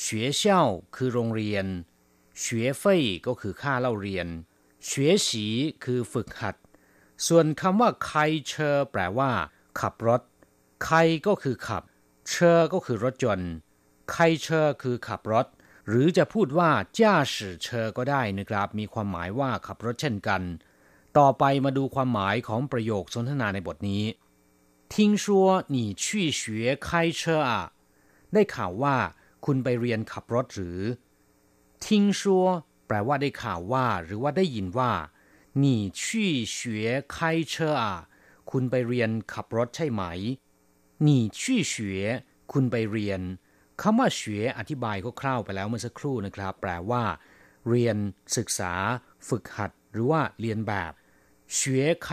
[0.00, 0.62] เฉวยเช่า
[0.96, 1.66] คือโรงเรียน
[2.40, 4.26] เฉวยเฟยก็คือค่าเล่าเรียน
[4.84, 5.46] เฉวยฉี
[5.84, 6.56] คือฝึกหัด
[7.26, 8.12] ส่วนคำว่าไค
[8.46, 9.30] เชอแปลว่า
[9.80, 10.22] ขับรถ
[10.84, 10.90] ไค
[11.26, 11.82] ก็คือขับ
[12.28, 13.52] เชอก็คือรถยนต์
[14.10, 15.46] ไคเชอคือขับรถ
[15.88, 20.42] หรือจะพูดว่าจ้าสือเชอก็ได้นะครับ มีความหมายว่าขับรถเช่นกัน
[21.18, 24.02] ต่อไปมาดูความหมายของประโยคสนทนาในบทนี้
[24.92, 26.40] 听说你去学
[26.86, 27.52] 开车啊
[28.34, 28.96] ได้ข่าวว่า
[29.44, 30.80] คุณไปเรียนขับรถหรือ
[31.84, 31.86] 听
[32.20, 32.22] 说
[32.86, 34.92] แปลว่าได้ข่าวว่า หรือว่าได้ยินว่า
[35.62, 35.64] 你
[36.00, 36.02] 去
[36.54, 36.56] 学
[37.14, 37.16] 开
[37.52, 37.84] 车啊
[38.50, 40.02] คุณไปเรียนขับรถใช่ไหม
[41.06, 41.40] 你去
[41.72, 41.74] 学
[42.52, 43.20] คุณไปเรียน
[43.80, 47.04] คำว่าเฉวีอธิบายคร่าวๆไปแล้วเมื่อสักครู่นะครับ แปลว่า
[47.68, 47.96] เรียน
[48.36, 48.72] ศึกษา
[49.28, 50.92] ฝึกหัด หรือว่าเรียนแบบ
[51.54, 52.06] เฉวียไ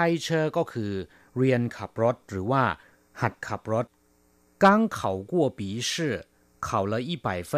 [0.57, 0.91] ก็คือ
[1.38, 2.64] เรียนขับรถหรือว่า
[3.20, 3.84] หัดขับรถ
[4.64, 4.98] 刚考
[5.30, 5.92] 过笔试
[6.66, 7.52] 考了一百分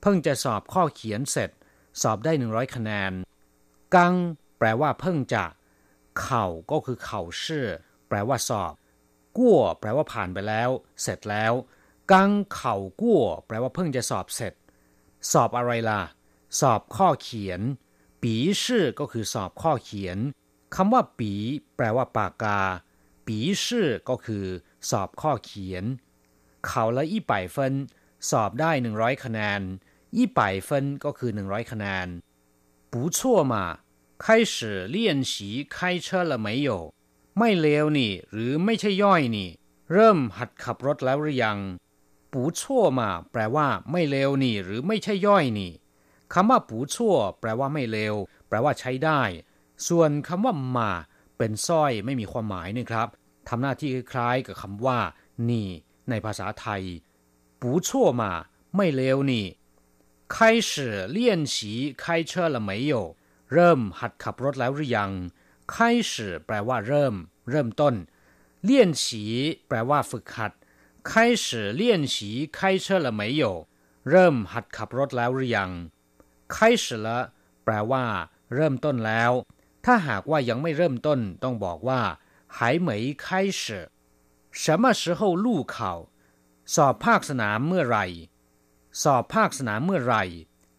[0.00, 1.50] เพิ่งจะสอบข้อเขียนเสร็จ
[2.02, 3.12] สอบได้หนึ่งร้อยคะแนน
[3.94, 4.14] กัง
[4.58, 5.44] แปลว่าเพิ่งจะ
[6.20, 7.66] เข่าก็คือเข่าชื่อ
[8.08, 8.72] แปลว่าสอบ
[9.38, 10.70] กั้วแปลว่าผ่านไปแล้ว
[11.02, 11.52] เสร็จแล้ว
[12.12, 14.54] กังเข่ากั้วแปลว่าเพิ่งจะสอบเสร็จ
[15.32, 16.02] สอบอะไรล่ะ
[16.60, 17.60] สอบข้อเขียน
[18.22, 20.18] ปีชื่อก็คือสอบข้อเขียน
[20.74, 21.32] คำว่าปี
[21.76, 22.60] แปลว่าปากกา
[23.26, 24.46] ปีชื่อก็คือ
[24.90, 25.84] สอบข้อเขียน
[26.66, 27.74] เขาละอีป่ายเฟิน
[28.30, 29.60] สอบได้หนึ่งร้อยคะแนน
[30.16, 32.06] อีป่ายเฟินก็คือหนึ่งร้อยคะแนน
[32.92, 33.18] 不错
[33.52, 33.54] 嘛
[34.24, 34.54] 开始
[34.94, 34.96] 练
[35.30, 36.70] 习开车了没有
[37.38, 39.50] ไม่เลวนี่ หรือไม่ใช่ย่อยนี่
[39.92, 41.58] เริ่มหัดขับรถแล้วหรือยัง
[42.32, 45.72] ปูชั่วมาแปลว่า ไม่เลวนี่ หรือไม่ใช่ย่อยนี่
[46.32, 48.14] คำว่าปูชั่วแปลว่าไม่เลว
[48.48, 49.22] แปลว่าใช้ได้
[49.88, 50.90] ส่วนคำว่ามา
[51.40, 53.08] เป็นสร้อยไม่มีความหมายนะครับ
[53.48, 55.00] ทำหน้าที่คล้ายกับคำว่า
[55.50, 55.68] นี่
[56.10, 56.82] ในภาษาไทย
[57.60, 57.88] 不错
[58.20, 58.22] 嘛
[58.76, 59.46] ไม่เลวนี่
[60.34, 60.36] 开
[60.68, 60.70] 始
[61.16, 61.18] 练
[61.54, 61.56] 习
[62.02, 62.94] 开车了没有
[63.52, 65.10] เริ่มหัดขับรถแล้วหรือยัง
[65.74, 65.74] 开
[66.10, 66.12] 始
[66.46, 67.14] แปลว่าเริ่ม
[67.50, 67.94] เริ่มต้น
[68.64, 69.24] เลี่ยนฉี
[69.68, 70.52] แปลว่าฝึกหัด
[71.10, 71.12] 开
[71.44, 71.46] 始
[71.80, 71.82] 练
[72.14, 72.16] 习
[72.56, 73.44] 开车了没有
[74.10, 75.70] เริ่มหัดขับรถแล้วหรือยัง
[76.54, 77.08] 开始了
[77.64, 78.04] แปลว่า
[78.54, 79.32] เริ่มต้นแล้ว
[79.84, 82.00] ถ้าหากว่ายังไม่เริ่มต้น ต้องบอกว่า
[82.56, 82.90] 还没
[83.24, 83.26] 开
[83.60, 83.62] 始
[84.62, 85.76] 什么时候路考
[86.74, 87.98] สอบภาคสนามเมื่อไร
[89.02, 90.16] สอบภาคสนามเมื่อไร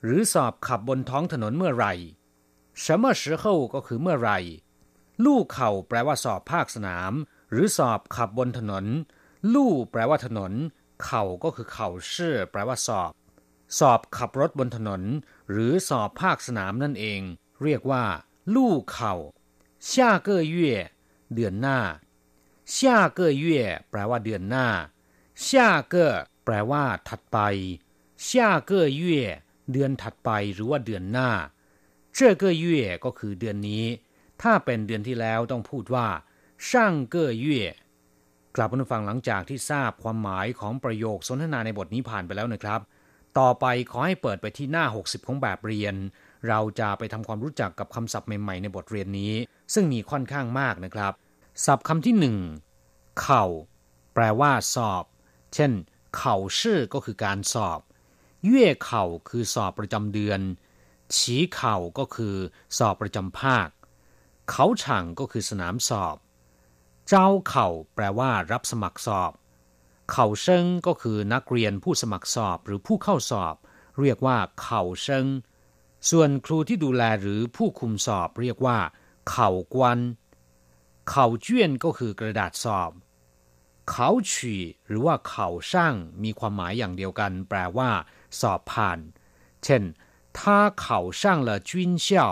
[0.04, 1.86] หรือสอบขับบนท้องถนนเมื่อไร
[2.84, 3.44] 什么时候
[3.74, 4.32] ก็คือเมื่อไร
[5.24, 7.12] ลู่เข่าแปลว่าสอบภาคสนาม
[7.52, 8.86] หรือสอบขับบนถนน
[9.54, 10.54] ลู่แปลว่าถนน
[11.04, 13.12] เข่าก็คือเข่าชื่อแปลว่าสอบ
[13.80, 15.02] สอบขับรถบนถนน
[15.52, 17.22] หรือสอบภาคสนามนั่นเอง
[17.64, 18.04] เรียกว่า
[18.54, 19.14] ลู่เข่า
[19.90, 19.92] 下
[20.28, 20.58] 个月
[21.34, 21.80] เดือนหน้า
[22.76, 22.78] 下
[23.18, 23.46] 个月
[23.90, 24.68] แปลว่าเดือนหน้า
[25.46, 25.48] 下
[25.94, 25.96] 个
[26.46, 27.38] แปลว่า ถัดไป
[28.28, 28.30] 下
[28.70, 29.04] 个月
[29.72, 31.30] เดือนถัดไปหรือว่าเดือนหน้า
[32.18, 32.66] 这个月
[33.06, 33.86] ก็คือเดือนนี้
[34.42, 36.08] ถ้าเป็นเดือนที่แล้วต้องพูดว่า
[36.68, 36.70] 上
[37.14, 37.16] 个
[37.46, 37.48] 月
[38.56, 42.80] กลับมาฟังหลังจากที่ทราบความหมายของประโยคสนทนาในบทนี้ผ่านไปแล้วนะครับ
[43.40, 45.96] ต่อไปขอให้เปิดไปที่หน้า 60 ของแบบเรียน
[46.49, 49.33] เราจะไปทำความรู้จักกับคำศัพท์ใหม่ๆ ในบทเรียนนี้
[49.75, 51.13] ซึ่งมีค่อนข้างมากนะครับ
[51.65, 52.37] ศัพท์คำที่หนึ่ง
[53.21, 53.45] เข่า
[54.15, 55.05] แปลว่า สอบ
[55.55, 55.73] เช่น
[56.17, 57.81] เข่าชื่อก็คือการสอบ
[58.45, 60.41] เย่เข่าคือสอบประจำเดือน
[61.17, 62.37] ฉีเข่าก็คือ
[62.79, 63.69] สอบประจำภาค
[64.51, 66.17] เขาฉ่างก็คือสนามสอบ
[67.09, 69.33] เจ้าเข่าแปลว่า รับสมัครสอบ
[70.11, 73.55] เข่าเซิงก็คือนักเรียนผู้สมัครสอบหรือผู้เข้าสอบ
[74.01, 75.27] เรียกว่า เข่าเซิง
[76.11, 78.79] ส่วนครูที่ดูแลหรือผู้คุมสอบเรียกว่า
[79.31, 79.99] เข่ากวน
[81.11, 82.93] เข่าเจี้ยนก็คือกระดาษสอบ
[83.91, 87.91] เขาฉี่หรือว่าเข่าช่างมีความหมายอย่างเดียวกัน แปลว่า
[88.41, 88.99] สอบผ่าน
[89.65, 89.83] เช่น
[90.41, 92.27] ถ้าเข่าช่างละจุนเช่ย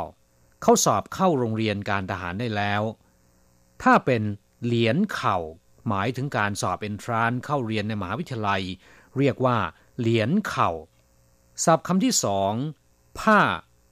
[0.63, 2.83] เขาสอบเข้าโรงเรียนการทหารได้แล้ว
[3.83, 4.23] ถ้าเป็น
[4.65, 5.39] เหรียญเข่า
[5.89, 8.63] หมายถึงการสอบเอนทรานเข้าเรียนในมหาวิทยาลัย
[9.19, 9.57] เรียกว่า
[9.99, 10.71] เหรียญเข่า
[11.65, 12.53] ศัพท์คำที่สอง
[13.19, 13.41] ผ้า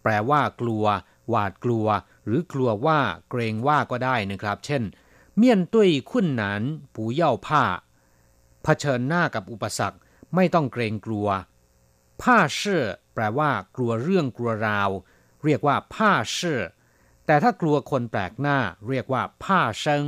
[0.03, 0.85] แปลว่ากลัว
[1.29, 1.87] หวาดกลัว
[2.27, 3.01] หรือกลัวว่า
[3.31, 4.83] เกรงว่าก็ได้นะครับ เช่น
[5.37, 6.63] เมียนตุ้ยขุ้นหนาน
[6.95, 7.65] ปูเย่าผ้า
[8.63, 9.99] เผชิญหน้ากับอุปสรรค
[10.35, 11.29] ไม่ต้องเกรงกลัว
[12.23, 14.91] ผ้าเชื่อแปลว่า กลัวเรื่องกลัวราว
[15.45, 16.63] เรียกว่า ผ้าเชื่อ
[17.27, 20.05] แต่ถ้ากลัวคนแปลกหน้า เรียกว่า ผ้าเชิง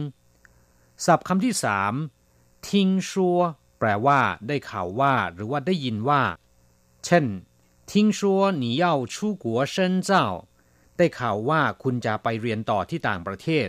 [1.06, 1.94] ศัพท์คำที่สาม
[2.68, 3.38] ทิ้งชัว
[3.78, 6.22] แปลว่า ได้ข่าวว่า หรือว่าได้ยินว่า
[7.04, 7.24] เช่น
[7.90, 10.11] 听说你要出国深造
[10.96, 13.68] ได้ข่าวว่าคุณจะไปเรียนต่อที่ต่างประเทศ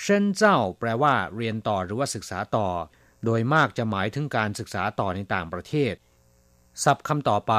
[0.00, 2.68] เซินเจ้าแปลว่าเรียนต่อหรือว่าศึกษาต่อ
[3.24, 5.94] โดยมากจะหมายถึงการศึกษาต่อในต่างประเทศ
[6.84, 7.54] ศัพท์คำต่อไป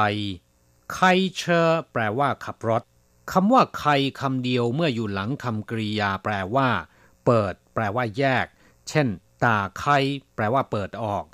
[0.92, 2.82] ใครเชอแปลว่าขับรถ
[3.32, 6.68] คำว่าใครคำเดียวเมื่ออยู่หลังคำกริยาแปลว่า
[7.26, 8.46] เปิด แปลว่า แยก
[8.88, 9.06] เช่น
[9.44, 9.92] 打開
[10.34, 11.24] แปลว่าเปิดออก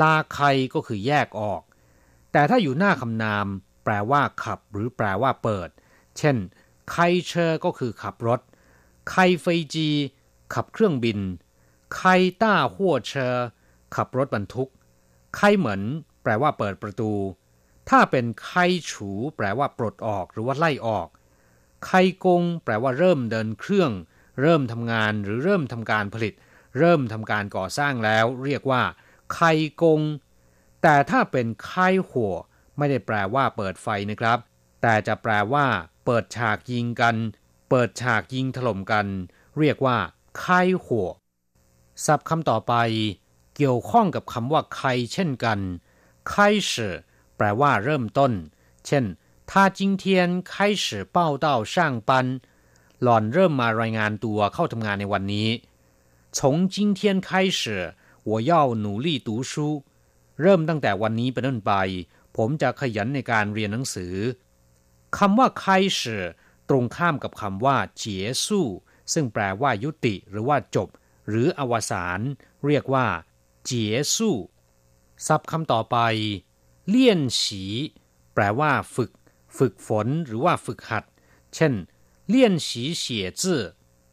[0.00, 1.62] 拉開ก็คือแยกออก
[2.32, 3.48] แต่ถ้าอยู่หน้าคำนาม
[3.84, 5.68] แปลว่าขับ หรือแปลว่าเปิด
[6.18, 6.36] เช่น
[6.90, 8.40] 開車 ก็คือขับรถ
[9.08, 9.88] 開飛機
[10.54, 11.18] ขับเครื่องบิน
[11.94, 12.02] 開
[12.42, 13.46] 大貨車
[13.96, 14.70] ขับรถบรรทุก
[15.36, 15.82] 開門
[16.22, 17.12] แปลว่าเปิดประตู
[17.88, 18.52] ถ้าเป็น開
[18.90, 21.08] 除 แปลว่าปลดออกหรือว่าไล่ออก
[21.84, 21.90] 開
[22.24, 23.90] กง แปลว่าเริ่มเดินเครื่อง
[24.40, 26.34] เริ่มทำงานหรือเริ่มทำการผลิต
[26.78, 28.82] เริ่มทำการก่อสร้างแล้ว เรียกว่า
[29.32, 29.40] ไค
[29.82, 30.00] กง
[30.82, 31.72] แต่ถ้าเป็นไค
[32.10, 32.34] หัว
[32.77, 34.39] ไม่ได้แปลว่าเปิดไฟนะครับ
[34.81, 35.65] แต่จะแปลว่า
[36.05, 37.15] เปิดฉากยิงกัน
[37.69, 39.07] เปิดฉากยิงถล่มกัน
[39.59, 39.97] เรียกว่า
[40.37, 41.09] ไข้หัว
[42.05, 42.73] ศัพท์คำต่อไป
[43.55, 44.81] เกี่ยวข้องกับคำว่าไค
[45.13, 45.59] เช่นกัน
[46.29, 46.33] ไค
[46.71, 46.73] 始
[47.37, 48.31] แปลว่าเริ่มต้น
[48.85, 49.05] เช่น
[49.49, 50.03] 他今天
[50.51, 51.75] 开始报到上
[52.07, 52.11] 班
[53.01, 55.47] หล่อนเริ่มมารายงานตัวเข้าทำงานในวันนี้
[56.37, 56.39] 从
[56.73, 57.61] 今天开始
[58.29, 58.51] 我要
[58.85, 59.51] 努力读书
[60.41, 61.73] เริ่มตั้งแต่วันนี้เป็นต้นไป
[62.36, 64.14] ผมจะขยันในการเรียนหนังสือ
[65.18, 65.64] คำว่าไค
[66.00, 66.16] สื
[66.68, 68.66] ตรงข้ามกับคำว่าเจียสู้
[69.12, 70.88] ซึ่งแปลว่ายุติหรือว่าจบ
[71.28, 72.20] หรืออวสาน
[72.66, 73.06] เรียกว่า
[73.64, 74.36] เจียสู้
[75.26, 75.98] ศัพท์คำต่อไป
[76.88, 77.64] เลี่ยนฉี
[78.34, 79.10] แปลว่าฝึก
[79.58, 81.04] ฝึกฝนหรือว่าฝึกหัด
[81.54, 81.72] เช่น
[82.28, 83.62] เลี่ยนฉีเฉียจื่อ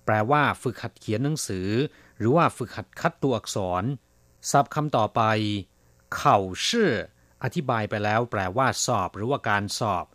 [0.06, 1.70] แปลว่าฝึกหัดเขียนหนังสือ
[2.18, 3.84] หรือว่าฝึกหัดคัดตัวอักษร
[4.52, 5.22] ศัพท์คำต่อไป
[6.16, 6.92] เข่าชื่อ
[7.44, 10.06] อธิบายไปแล้วแปลว่าสอบหรือว่าการสอบ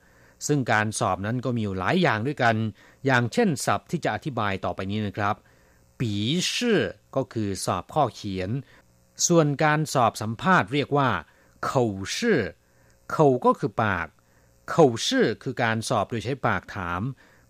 [0.47, 2.57] ซึ่งการสอบนั้นก็มีอยู่หลายอย่างด้วยกัน
[3.07, 5.37] อย่างเช่นศัพท์ที่จะอธิบายต่อไปนี้นะครับ
[6.01, 6.13] ปี
[6.55, 6.81] ชื่อ
[7.17, 8.51] ก็คือสอบข้อเขียน
[9.27, 11.11] ส่วนการสอบสัมภาษณ์เรียกว่า
[11.65, 11.85] เข่า
[12.17, 12.41] ชื่อ
[13.13, 14.07] เข่าก็คือปาก
[14.71, 17.03] เข่าชื่อคือการสอบโดยใช้ปากถาม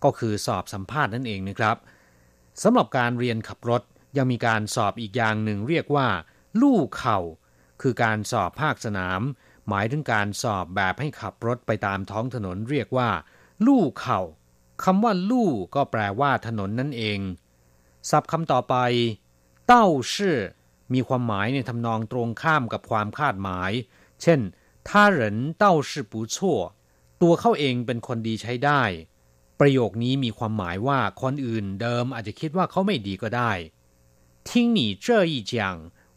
[0.03, 1.77] ก็คือสอบสัมภาษณ์นั่นเองนะครับ
[2.63, 3.81] สำหรับการเรียนขับรถ
[4.17, 6.07] ยังมีการสอบอีกอย่างหนึ่งเรียกว่า
[6.61, 7.19] ลู่เข่า
[7.81, 9.21] คือการสอบภาคสนาม
[9.68, 13.10] หมายถึงการสอบแบบให้ขับรถไปตามท้องถนนเรียกว่า
[13.66, 14.20] ลู่เข่า
[14.82, 17.20] คำว่าลู่ก็แปลว่าถนนนั่นเอง
[18.10, 18.76] ศัพท์คำต่อไป
[19.66, 20.38] เต้าชื่อ
[20.92, 23.72] มีความหมายในทำนองตรงข้ามกับความคาดหมาย
[24.22, 24.40] เช่น
[24.88, 25.20] 他人
[25.62, 26.36] 倒是不错
[27.22, 28.82] ตัวเขาเองเป็นคนดีใช้ได้
[29.60, 33.52] ประโยคนี้มีความหมายว่าคนอื่นเดิมอาจจะคิดว่าเขาไม่ดีก็ได้
[34.48, 35.54] 听你这一讲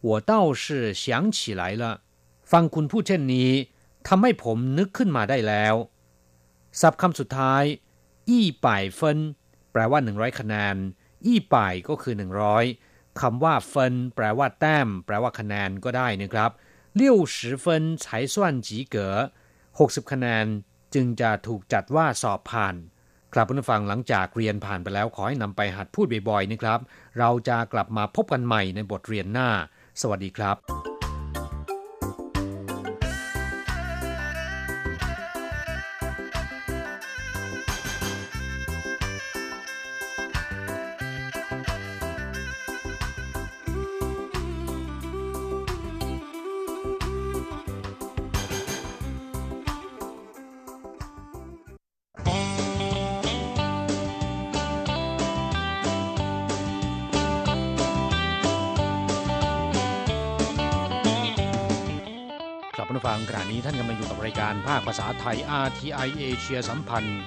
[0.08, 1.04] 我倒是想
[1.36, 1.84] 起来了
[2.53, 3.51] ฟังคุณพูดเช่นนี้
[4.09, 5.75] ทำให้ผมนึกขึ้นมาได้แล้ว
[6.81, 7.65] ศัพท์คำสุดท้าย
[8.29, 9.19] อี้ป่ายเฟิน
[9.73, 10.77] แปลว่าหนึ่งร้อยคะแนน
[11.27, 12.65] อี้ป่ายก็คือหนึ่งร้อย
[13.21, 16.51] คำว่าเฟินแปลว่าแต้ม แปลว่าคะแนนก็ได้นะครับ
[16.95, 19.09] เลี้ยวสิเฟินใช้ส่วนจีเก๋
[19.95, 20.47] สิบคะแนน
[20.95, 22.75] จึงจะถูกจัดว่าสอบผ่าน
[23.33, 26.81] ครับผู้ฟังหลังจากเรียนผ่านไปแล้วขอให้นำไปหัดพูดบ่อยๆนะครับ
[27.19, 29.49] เราจะกลับมาพบกันใหม่ในบทเรียนหน้า
[30.01, 30.98] สวัสดีครับ
[62.99, 67.19] ผู้ฟังขณะนี้ท่านกำลังอยู่กับรายการภาคภาษาไทย RTI เอเชียสัมพันธ์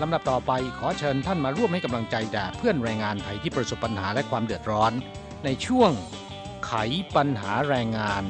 [0.00, 4.92] ลำดับต่อไปขอเชิญท่านมาร่วมให้กำลังใจแด่เพื่อนแรงงานไทยที่ประสบปัญหาและความเดือดร้อน
[5.44, 5.90] ในช่วง
[6.66, 6.72] ไข
[7.16, 8.24] ปัญหาแรงงาน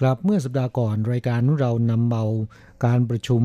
[0.00, 2.24] ครับเมื่อสัปดาห์ก่อนรายการเรานำเบา
[2.84, 3.42] การประชุม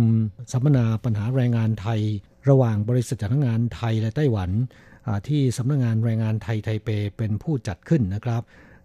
[0.52, 2.02] สัมมนาปัญหาแรงงานไทย
[2.50, 4.52] ระหว่างบริษัทจ้างงานไทยและไต้หวัน
[5.08, 8.42] อ่าที่สำนักงานแรงงานไทยไทเปเป็นผู้จัดขึ้นนะครับ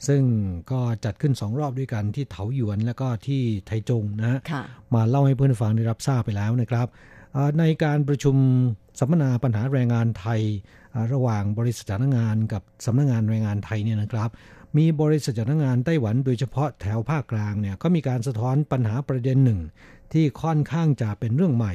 [0.09, 0.23] ซึ่ง
[0.71, 4.63] ก็จัดขึ้นสองรอบด้วยกันที่เถาหยวนและก็ที่ไทจงนะฮะค่ะ
[4.95, 6.87] มาเล่าให้เพื่อนฟังได้รับทราบไปแล้วนะครับ
[7.37, 8.37] อ่าในการประชุม
[9.01, 10.41] สัมมนาปัญหาแรงงานไทย
[10.95, 14.31] อ่าระหว่างบริษัทจ้างงานกับสำนักงานแรงงานไทยเนี่ยนะครับ
[14.77, 19.61] มีบริษัทจ้างงานไต้หวันโดยเฉพาะแถวภาคกลางเนี่ยก็มีการสะท้อนปัญหาประเด็นหนึ่ง
[20.13, 21.75] ที่ค่อนข้างจะเป็นเรื่องใหม่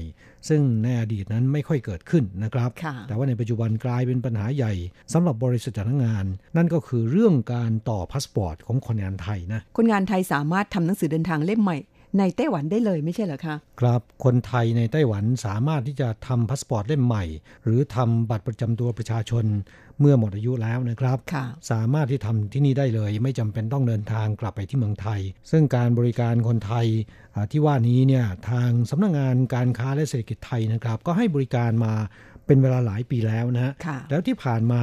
[0.50, 4.74] ซึ่งในอดีตนั้นไม่ค่อยเกิดขึ้นนะครับค่ะแต่ว่าในปัจจุบันกลายเป็นปัญหาใหญ่
[5.13, 6.26] สำหรับบริษัทจ้างงาน
[6.58, 11.78] นั่นก็คือเรื่องการต่อพาสปอร์ตของคนงานไทยนะคนงานไทยสามารถทำหนังสือเดินทางเล่มใหม่
[12.20, 17.24] ในไต้หวันได้เลยไม่ใช่เหรอคะครับคนไทยในไต้หวันสามารถที่จะทำพาสปอร์ตเล่มใหม่
[17.63, 19.46] หรือทำบัตรประจำตัวประชาชน
[19.99, 26.85] เมื่อหมดอายุแล้วนะครับค่ะสามารถที่ทำที่นี่ได้เลย ไม่จำเป็นต้องเดินทางกลับไปที่เมืองไทย ซึ่งการบริการคนไทย
[27.35, 31.93] อ่าที่ว่านี้เนี่ยทางสำนักงานการค้าและเศรษฐกิจไทยนะครับ ก็ให้บริการมา
[32.45, 34.81] เป็นเวลาหลายปีแล้วนะฮะค่ะแล้วที่ผ่านมา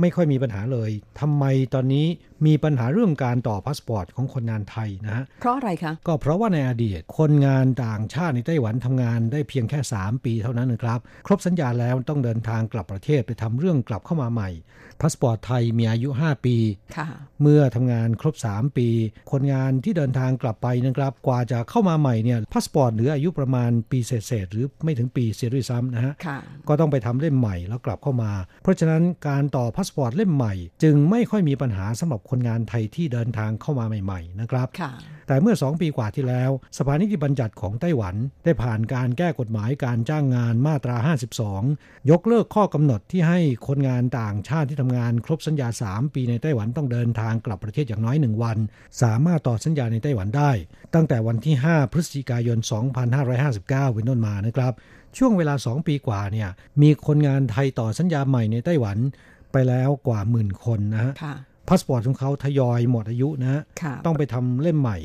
[0.00, 2.06] ไม่ค่อยมีปัญหาเลยทำไมตอนนี้
[2.46, 14.50] มีปัญหาเรื่องการต่อพาสปอร์ตของคนงานไทยนะฮะเพราะอะไรคะ ก็เพราะว่าในอดีต คนงานต่างชาติในไต้หวันทำงานได้เพียงแค่ 3 ปีเท่านั้นนะครับ ครบสัญญาแล้วต้องเดินทางกลับประเทศไปทำเรื่องกลับเข้ามาใหม่
[15.00, 16.56] พาสปอร์ตไทยมีอายุ 5 ปี
[16.96, 17.06] ค่ะ
[17.42, 18.88] เมื่อทำงานครบ 3 ปี
[19.32, 34.92] คนงานที่เดินทางกลับไปนะครับ กว่าจะเข้ามาใหม่เนี่ยพาสปอร์ตเหลืออายุประมาณปีเศษๆหรือไม่ถึงปีเสียด้วยซ้ำนะฮะค่ะก็ต้องไปทำเล่มใหม่แล้วกลับเข้ามา เพราะฉะนั้นการต่อพาสปอร์ตเล่มใหม่ จึงไม่ค่อยมีปัญหาสำหรับคนงานไทยที่เดินทางเข้ามาใหม่ ๆ นะครับค่ะ
[35.28, 40.96] แต่เมื่อ 2 ปีกว่าที่แล้ว สภานิติบัญญัติของไต้หวัน ได้ผ่านการแก้กฎหมายการจ้างงานมาตรา
[41.52, 48.58] 52 ยกเลิกข้อกำหนดที่ให้คนงานต่างชาติที่ทำงานครบสัญญา 3 ปีในไต้หวันต้องเดินทางกลับประเทศอย่างน้อย 1 วัน
[49.02, 50.50] สามารถต่อสัญญาในไต้หวันได้
[50.94, 52.58] ตั้งแต่วันที่ 5 พฤศจิกายน
[53.20, 54.72] 2559 เป็นต้นมานะครับ
[55.16, 56.48] ช่วงเวลา 2 ปีกว่าเนี่ย
[56.82, 58.98] มีคนงานไทยต่อสัญญาใหม่ในไต้หวัน
[59.52, 61.34] ไปแล้วกว่าหมื่นคนนะฮะค่ะ
[61.68, 64.98] พาสปอร์ตของเขาทยอยหมดอายุนะฮะค่ะต้องไปทำเล่มใหม่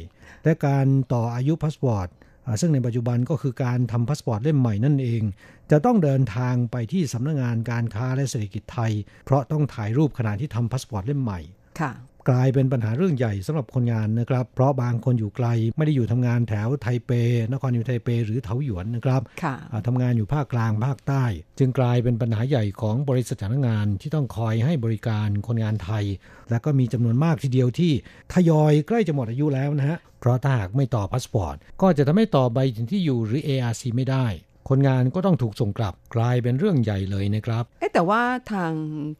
[0.44, 2.08] และการต่ออายุพาสปอร์ต
[2.46, 5.24] อ่าซึ่งในปัจจุบันก็คือการทำพาสปอร์ตเล่มใหม่นั่นเอง
[5.72, 8.92] จะต้องเดินทางไปที่สำนักงานการค้าและเศรษฐกิจไทย
[9.26, 11.40] เพราะต้องถ่ายรูปขณะที่ทำพาสปอร์ตเล่มใหม่
[11.80, 11.92] ค่ะ
[12.30, 17.12] กลายเป็นปัญหาเรื่องใหญ่สำหรับคนงานนะครับ เพราะบางคนอยู่ไกลไม่ได้อยู่ทำงานแถวไทเป
[17.52, 21.24] นครนิวยอร์กไทเป หรือเถาหยวนนะครับค่ะอ่าทำงานอยู่ภาคกลางภาคใต้
[21.60, 26.06] จึงกลายเป็นปัญหาใหญ่ของบริษัทจ้างงานที่ต้องคอยให้บริการคนงานไทย
[26.50, 27.92] และก็มีจำนวนมากทีเดียวที่
[28.34, 34.28] ทยอยใกล้จะหมดอายุแล้วนะฮะเพราะถ้าหากไม่ต่อพาสปอร์ตก็จะทำให้ต่อใบถึงที่อยู่หรือ ARC ไม่ได้
[34.70, 38.72] คนงานก็ต้องถูกส่งกลับกลายเป็นเรื่องใหญ่เลยนะครับ เอ๊ะแต่ว่าทาง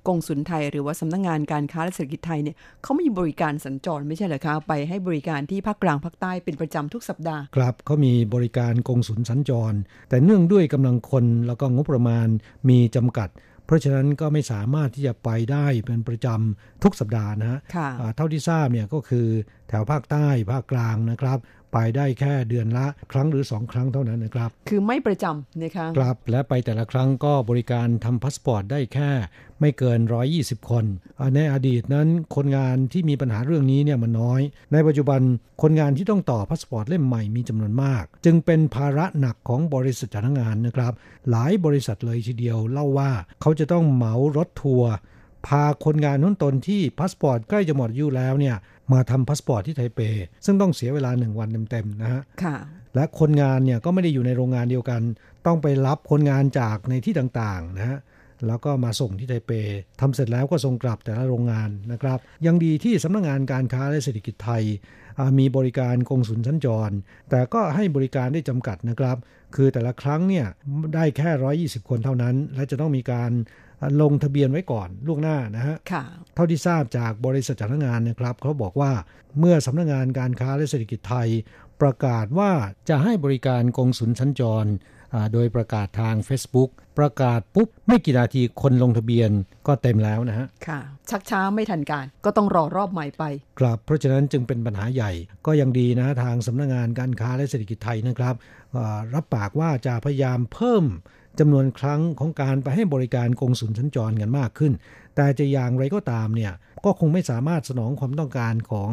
[0.08, 9.74] กงสุลไทยหรือว่าสำนักงานการค้าและเศรษฐกิจไทยเนี่ยเขามีบริการสัญจรไม่ใช่เหรอคะไปให้บริการที่ภาคกลางภาคใต้เป็นประจำทุกสัปดาห์ ครับเขามีบริการกงสุลสัญจร
[10.10, 12.28] แต่เนื่องด้วยกำลังคนแล้วก็งบประมาณ
[12.70, 13.30] มีจำกัด
[13.66, 19.28] เพราะฉะนั้นก็ไม่สามารถที่จะไปได้เป็นประจำทุกสัปดาห์นะฮะค่ะอ่าเท่าที่ทราบเนี่ยก็คือ
[19.70, 21.40] แถวภาคใต้ภาคกลางนะครับ
[21.74, 29.12] ไปได้แค่เดือนละครั้งหรือ 2 ครั้งเท่านั้นนะครับ คือไม่ประจำนะคะครับและไปแต่ละครั้งก็บริการทำพาสปอร์ตได้แค่
[29.60, 30.00] ไม่เกิน
[30.36, 30.86] 120 คน
[31.20, 34.42] อ่าในอดีตนั้นคนงานที่มีปัญหาเรื่องนี้เนี่ยมันน้อย
[34.74, 35.22] ในปัจจุบัน
[35.62, 40.94] คนงานที่ต้องต่อพาสปอร์ตเล่มใหม่มีจำนวนมาก จึงเป็นภาระหนักของบริษัทจ้างงานนะครับ
[41.30, 44.92] หลายบริษัทเลยทีเดียวเล่าว่าเขาจะต้องเหมารถทัวร์
[45.48, 48.56] พาคนงานของตนที่พาสปอร์ตใกล้จะหมดอายุแล้วเนี่ย
[48.94, 50.00] มาทำพาสปอร์ตที่ไทเป
[50.46, 52.58] ซึ่งต้องเสียเวลาหนึ่งวันเต็มๆนะฮะค่ะ
[52.96, 55.02] และคนงานเนี่ยก็ไม่ได้อยู่ในโรงงานเดียวกัน
[55.46, 58.00] ต้องไปรับคนงานจากในที่ต่างๆนะฮะ
[58.48, 59.52] แล้วก็มาส่งที่ไทเป
[60.02, 64.64] ทำเสร็จแล้วก็ส่งกลับแต่ละโรงงานนะครับ ยังดีที่สำนักงานการค้าและเศรษฐกิจไทย
[65.18, 66.92] อ่ามีบริการกงสุลสัญจร
[67.30, 69.18] แต่ก็ให้บริการได้จำกัดนะครับ
[69.56, 70.46] คือแต่ละครั้งเนี่ย
[70.96, 71.30] ได้แค่
[71.82, 73.32] 120 คนเท่านั้น และจะต้องมีการ
[74.02, 76.04] ลงทะเบียนไว้ก่อนล่วงหน้านะฮะค่ะ
[76.36, 78.92] เท่าที่ทราบจากบริษัทจ้างงานนะครับเขาบอกว่า
[79.40, 81.30] เมื่อสำนักงานการค้าและเศรษฐกิจไทย
[81.82, 82.52] ประกาศว่า
[82.90, 84.70] จะให้บริการกงสุลสัญจร
[85.34, 86.70] โดยประกาศทาง Facebook
[87.00, 89.32] ประกาศปุ๊บ ไม่กี่นาทีคนลงทะเบียน
[89.68, 93.24] ก็เต็มแล้วนะฮะ ค่ะ ชักช้าไม่ทันการ ก็ต้องรอรอบใหม่ไป
[93.60, 95.12] ครับ เพราะฉะนั้นจึงเป็นปัญหาใหญ่
[95.46, 98.36] ก็ยังดีนะทางสำนักงงานการค้าและเศรษฐกิจไทยนะครับ
[99.14, 100.86] รับปากว่าจะพยายามเพิ่ม
[101.40, 104.72] จำนวนครั้งของการไปให้บริการกงสุลสัญจรกันมากขึ้น
[105.16, 106.54] แต่จะอย่างไรก็ตามเนี่ย
[106.86, 108.92] ก็คงไม่สามารถสนองความต้องการของ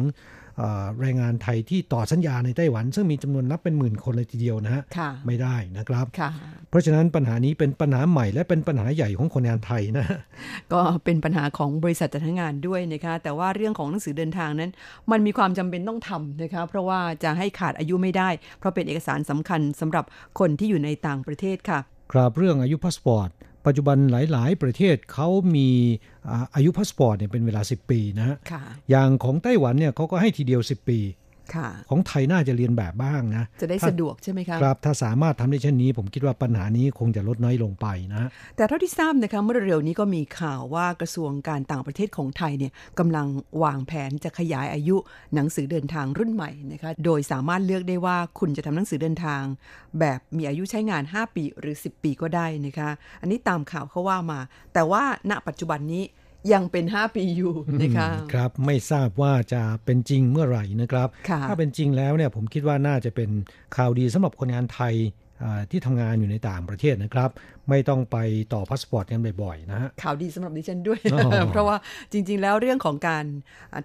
[1.01, 4.83] แรงงานไทยที่ต่อสัญญาในไต้หวัน ซึ่งมีจำนวนนับเป็นหมื่นคนเลยทีเดียวนะฮะ
[5.25, 6.05] ไม่ได้นะครับ
[6.69, 10.05] เพราะฉะนั้นปัญหานี้เป็นปัญหาใหม่และเป็นปัญหาใหญ่ของคนงานไทยนะ
[10.73, 14.71] ก็เป็นปัญหาของบริษัทจัดงานด้วยนะคะ แต่ว่าเรื่องของหนังสือเดินทางนั้น
[15.11, 18.29] มันมีความจำเป็นต้องทำนะคะ เพราะว่าจะให้ขาดอายุไม่ได้
[18.59, 20.05] เพราะเป็นเอกสารสำคัญสำหรับ
[20.39, 21.79] คนที่อยู่ในต่างประเทศค่ะ
[22.11, 23.29] ครับเรื่องอายุพาสปอร์ต
[23.65, 25.69] ปัจจุบันหลาย ๆ ประเทศเขามี
[26.55, 28.37] อายุพาสปอร์ตเนี่ยเป็นเวลา 10 ปีนะฮะ
[28.89, 30.99] อย่างของไต้หวันเนี่ยเขาก็ให้ทีเดียว 10 ปี
[31.89, 43.27] ของไทยน่าจะเลียนแบบบ้างนะ จะได้สะดวกใช่ไหมคะครับ ถ้าสามารถทำได้เช่นนี้ ผมคิดว่าปัญหานี้คงจะลดน้อยลงไปนะ แต่เท่าที่ทราบนะคะเมื่อเร็วนี้ก็มีข่าวว่ากระทรวงการต่างประเทศของไทยเนี่ยกำลัง
[43.63, 44.95] วางแผนจะขยายอายุ
[45.35, 49.41] หนังสือเดินทางรุ่นใหม่นะคะโดยสามารถเลือกได้ว่าคุณจะทำหนังสือเดินทาง
[49.99, 52.89] แบบมีอายุใช้งาน 5 ปีหรือ 10 ปีก็ได้นะคะ
[53.21, 54.39] อันนี้ตามข่าวเขาว่ามา
[54.73, 56.03] แต่ว่าณปัจจุบันนี้
[56.53, 61.07] ยังเป็น 5 ปีอยู่นะคะครับไม่ทราบว่าจะเป็นจริงเมื่อไหร่นะครับ
[61.47, 63.29] ถ้าเป็นจริงแล้วเนี่ยผมคิดว่าน่าจะเป็น
[63.75, 64.95] ข่าวดีสำหรับคนงานไทย
[65.71, 67.29] ที่ทำงานอยู่ในต่างประเทศนะครับ
[67.69, 68.17] ไม่ต้องไป
[68.53, 70.99] ต่อพาสปอร์ตกันบ่อยๆนะฮะข่าวดีสำหรับดิฉันด้วย
[71.51, 71.77] เพราะว่า
[72.11, 73.25] จริง ๆ แล้วเรื่องของการ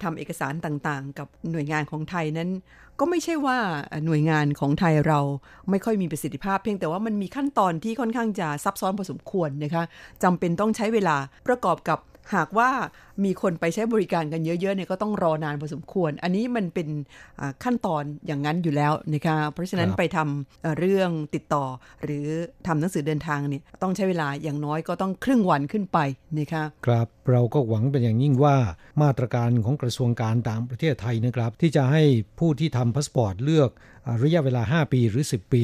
[0.03, 2.49] ทำเอกสารต่างๆ กับหน่วยงานของไทยนั้น
[2.99, 3.57] ก็ไม่ใช่ว่า
[4.05, 5.19] หน่วยงานของไทยเรา
[5.69, 9.83] ไม่ค่อยมีประสิทธิภาพ เพียงแต่ว่ามันมีขั้นตอนที่ค่อนข้างจะซับซ้อนพอสมควรนะคะ
[10.23, 11.15] จำเป็นต้องใช้เวลา
[11.47, 11.99] ประกอบกับ
[12.35, 12.69] หากว่า
[13.23, 16.87] มีคนไปใช้บริการกันเยอะๆเนี่ยก็ต้องรอนานพอสมควร อันนี้มันเป็น
[17.63, 21.65] ขั้นตอนอย่างนั้นอยู่แล้วนะคะเพราะฉะนั้นไปทำเรื่องติดต่อ
[22.03, 22.27] หรือ
[22.67, 25.99] ทำหนังสือเดินทางเนี่ยต้องใช้เวลาอย่างน้อยก็ต้องครึ่งวันขึ้นไป
[26.39, 28.55] นะคะครับเราก็หวังเป็นอย่างยิ่งว่า
[29.01, 32.03] มาตรการของกระทรวงการต่างประเทศไทยนะครับ ที่จะให้
[32.39, 33.69] ผู้ที่ทำพาสปอร์ตเลือก
[34.23, 35.63] ระยะเวลา 5 ปีหรือ 10 ปี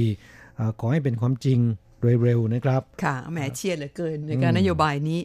[0.80, 1.78] ขอให้เป็นความจริงโดย
[2.24, 5.20] เร็วนะครับ ค่ะแหมเชียร์เหลือเกินในการนโยบายนี้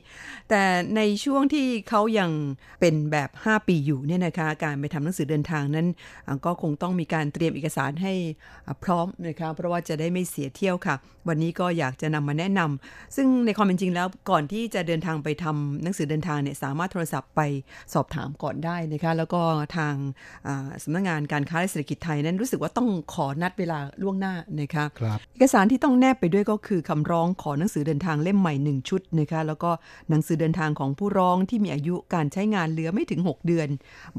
[0.50, 0.62] แต่
[0.96, 2.30] ในช่วงที่เขายัง
[2.80, 5.86] เป็นแบบ 5 ปีอยู่เนี่ยนะคะ การไปทำหนังสือเดินทางนั้น
[6.44, 8.14] ก็คงต้องมีการเตรียมเอกสารให้
[8.84, 10.96] พร้อมนะคะเพราะว่าจะได้ไม่เสียเที่ยวค่ะ
[11.28, 17.40] วันนี้ก็อยากจะนำมาแนะนำซึ่งในความเป็นจริงแล้วก่อนที่จะเดินทางไปทำหนังสือเดินทางเนี่ยสามารถโทรศัพท์ไป
[17.94, 19.42] สอบถามก่อนได้นะคะแล้วก็
[19.76, 19.94] ทาง
[20.82, 24.84] สำนักงงานการค้าและเศรษฐกิจไทยนั้นรู้สึกว่าต้องขอนัดเวลาล่วงหน้านะคะ
[25.32, 29.70] เอกสารที่ต้องแนบไปด้วยก็คือคำร้องขอหนังสือเดินทางเล่มใหม่ 1 ชุดนะคะแล้วก็
[30.10, 33.68] หนังสือเดินทางของผู้ร้องที่มีอายุการใช้งานเหลือไม่ถึง 6 เดือน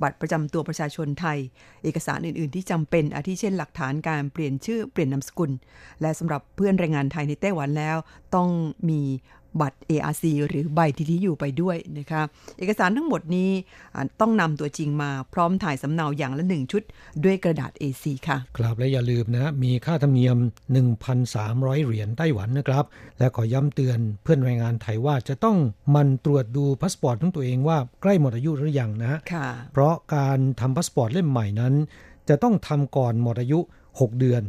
[0.01, 1.37] บัตรประจำตัวประชาชนไทย
[1.83, 5.51] เอกสารอื่น ๆ ที่จำเป็นอาทิเช่นหลักฐานการเปลี่ยนชื่อเปลี่ยนนามสกุล
[6.01, 7.97] และสำหรับเพื่อนแรงงานไทยในไต้หวันแล้ว
[8.35, 8.49] ต้อง
[8.89, 9.01] มี
[9.61, 12.21] บัตร ARC หรือใบที่ที่อยู่ไปด้วยนะคะ
[12.57, 13.49] เอกสารทั้งหมดนี้
[14.21, 16.83] ต้องนำตัวจริงมาพร้อมถ่ายสำเนาอย่างละหนึ่งชุด
[17.23, 20.37] ด้วยกระดาษ A4 ค่ะ ครับและอย่าลืมนะมีค่าธรรมเนียม
[21.11, 22.85] 1,300 เหรียญไต้หวันนะครับ
[23.19, 25.57] และขอย้ำเตือนเพื่อนแรงงานไทยว่าจะต้อง
[25.95, 29.19] หมั่นตรวจดูพาสปอร์ตของตัวเองว่าใกล้หมดอายุหรือยังนะ
[29.73, 31.73] เพราะการทำพาสปอร์ตเล่มใหม่นั้น
[32.29, 34.41] จะต้องทำก่อนหมดอายุ 6 เดือน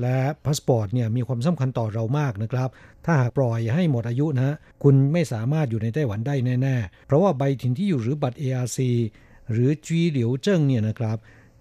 [0.00, 2.68] และพาสปอร์ตเนี่ยมีความสำคัญต่อเรามากนะครับ
[3.04, 8.78] ถ้าหากปล่อยให้หมดอายุนะคุณไม่สามารถอยู่ในไต้หวันได้แน่ ๆ เพราะว่าใบถิ่นที่อยู่หรือบัตร ARC
[9.52, 11.16] หรือ居留證 เนี่ยนะครับ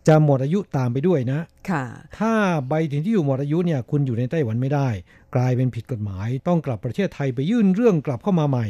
[0.07, 1.39] จะหมดอายุตามไปด้วยนะ
[1.69, 1.83] ค่ะ
[2.17, 2.33] ถ้า
[2.67, 4.89] ใบถิ่นที่อยู่หมดอายุเนี่ยคุณอยู่ในไต้หวันไม่ได้
[5.35, 8.67] กลายเป็นผิดกฎหมาย ต้องกลับประเทศไทยไปยื่นเรื่องกลับเข้ามาใหม่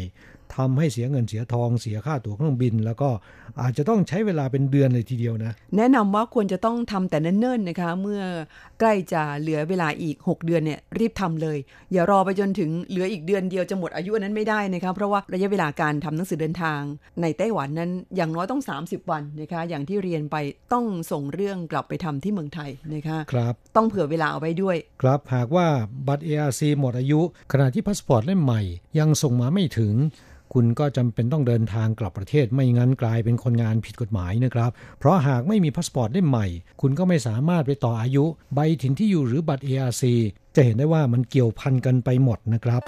[0.56, 3.10] ทำให้เสียเงินเสียทองเสียค่าตั๋วเครื่องบิน แล้วก็
[3.62, 8.22] อาจจะต้องใช้เวลาเป็นเดือนเลยทีเดียวนะ แนะนำว่าควรจะต้องทำแต่เนิ่นๆนะคะ เมื่อ
[8.80, 11.58] ใกล้จะเหลือเวลาอีก 6 เดือนเนี่ยรีบทำเลย
[11.94, 16.82] อย่ารอไปจนถึงเหลืออีกเดือนเดียวจะหมดอายุนั้นไม่ได้นะคะเพราะว่าระยะเวลาการทำหนังสือเดินทาง
[17.22, 20.36] ในไต้หวันนั้นอย่างน้อยต้อง 30 วันนะคะอย่างที่เรียนไป
[20.74, 25.68] ต้องส่งเรื่องกลับไปทำที่เมืองไทยนะคะครับต้องเผื่อเวลาเอาไว้ด้วย ครับหากว่า
[26.08, 27.22] บัตร ARC หมดอายุ
[27.52, 28.62] ขณะที่พาสปอร์ตเล่มใหม่
[29.00, 29.94] ยังส่งมาไม่ถึง
[30.54, 36.48] คุณก็จำเป็นต้องเดินทางกลับประเทศไม่งั้นกลายเป็นคนงานผิดกฎหมายนะครับ เพราะหากไม่มีพาสปอร์ตเล่มใหม่
[36.82, 38.26] คุณก็ไม่สามารถไปต่ออายุ
[38.56, 40.04] ใบถิ่นที่อยู่หรือบัตร ARC
[40.56, 42.82] จะเห็นได้ว่ามันเกี่ยวพันกันไปหมดนะครับ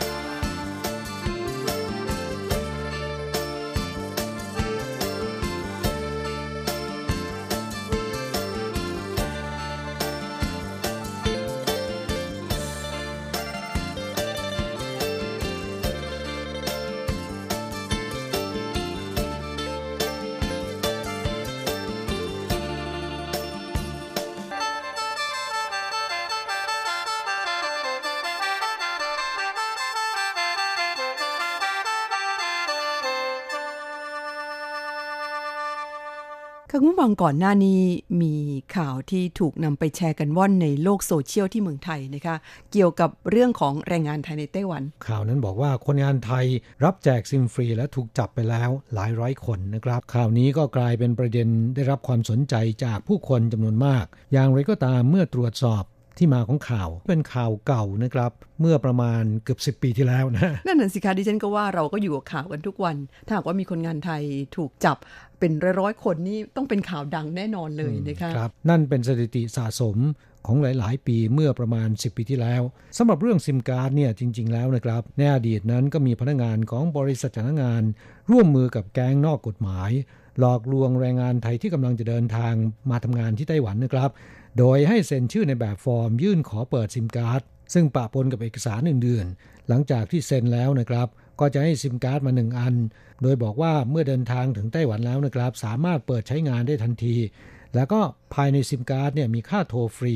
[36.76, 37.82] ค่ะคุณฟังก่อนหน้านี้
[38.22, 38.36] มี
[38.78, 42.36] ข่าวที่ถูกนำไปแชร์กันว่อนในโลกโซเชียลที่เมืองไทยนะคะ
[42.72, 46.46] เกี่ยวกับเรื่องของแรงงานไทยในไต้หวัน ข่าวนั้นบอกว่าคนงานไทย
[46.84, 52.56] รับแจกซิมฟรีและถูกจับไปแล้วหลายร้อยคนนะครับ ข่าวนี้ก็กลายเป็นประเด็นได้รับความสนใจ
[52.86, 55.84] จากผู้คนจำนวนมาก อย่างไรก็ตามเมื่อตรวจสอบ
[56.18, 62.96] ที่มาของข่าวเป็นข่าวเก่านะครับ เมื่อประมาณเกือบ 10 ปีที่แล้วนะ นั่นน่ะสิคะดิฉันก็ว่าเราก็อยู่กับข่าวกันทุกวัน
[63.26, 64.24] ถ้าหากว่ามีคนงานไทย
[64.56, 64.98] ถูกจับ
[65.40, 69.98] เป็นร้อยๆคนนี่ต้องเป็นข่าวดังแน่นอนเลยนะคะครับ นั่นเป็นสถิติสะสม
[70.48, 72.62] ของหลาย ๆ ปีเมื่อประมาณ 10 ปีที่แล้ว
[72.98, 77.84] สำหรับเรื่องซิมการ์ดเนี่ยจริง ๆ แล้วนะครับในอดีตนั้นก็มีพนักงานของบริษัทจ้างงาน
[78.32, 79.92] ร่วมมือกับแก๊งนอกกฎหมาย
[80.40, 82.54] หลอกลวงแรงงานไทยที่กำลังจะเดินทาง
[82.92, 84.10] มาทำงานที่ไต้หวันนะครับ
[84.58, 87.42] โดยให้เซ็นชื่อในแบบฟอร์มยื่นขอเปิดซิมการ์ด
[87.74, 91.08] ซึ่งปะปนกับเอกสารอื่นๆ หลังจากที่เซ็นแล้วนะครับ
[91.40, 92.76] ก็จะให้ซิมการ์ดมาหนึ่งอัน
[93.22, 97.16] โดยบอกว่าเมื่อเดินทางถึงไต้หวันแล้วนะครับ สามารถเปิดใช้งานได้ทันที
[97.76, 98.02] แล้วก็
[98.34, 100.16] ภายในซิมการ์ดเนี่ยมีค่าโทรฟรี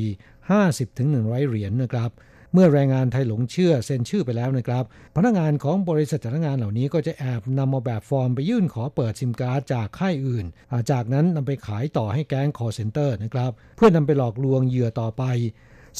[0.74, 2.10] 50-100 เหรียญนะครับ
[2.52, 4.84] เมื่อแรงงานไทยหลงเชื่อเซ็นชื่อไปแล้วนะครับ
[5.16, 10.46] พนักงานของบริษัทจ้างงานเหล่านี้ก็จะแอบนำเอาแบบฟอร์มไปยื่นขอเปิดซิมการ์ดจากค่ายอื่น
[10.90, 15.24] จากนั้นนำไปขายต่อให้แก๊ง call center นะครับ เพื่อนำไปหลอกลวงเหยื่อต่อไป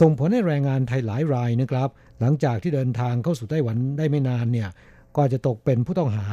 [0.01, 1.89] ส่งผลให้แรงงานไทยหลายรายนะครับ
[2.21, 4.69] หลังจากที่เดินทางเข้าสู่ไต้หวันได้ไม่นานเนี่ย
[5.17, 6.27] ก็จะตกเป็นผู้ต้องหา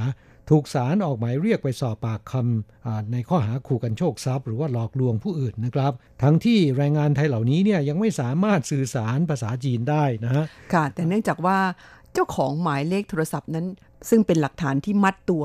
[0.49, 5.93] ถูกศาลออกหมายเรียกไปสอบปากคำในข้อหาขู่กันโชคทรัพย์ หรือว่าหลอกลวงผู้อื่นนะครับ
[6.23, 11.57] ทั้งที่แรงงานไทยเหล่านี้เนี่ยยังไม่สามารถสื่อสารภาษาจีนได้นะฮะค่ะแต่เนื่องจากว่า
[12.13, 13.67] เจ้าของหมายเลขโทรศัพท์นั้น
[14.09, 15.43] ซึ่งเป็นหลักฐานที่มัดตัว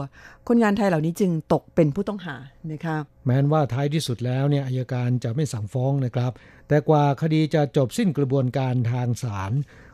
[0.49, 2.37] คนงานไทยเหล่านี้จึงตกเป็นผู้ต้องหา
[2.73, 2.97] นะคะ
[3.27, 6.33] แม้นว่าท้ายที่สุดแล้วเนี่ยอายการจะไม่สั่งฟ้องนะครับ
[6.69, 9.53] แต่กว่าคดีจะจบสิ้นกระบวนการทางศาล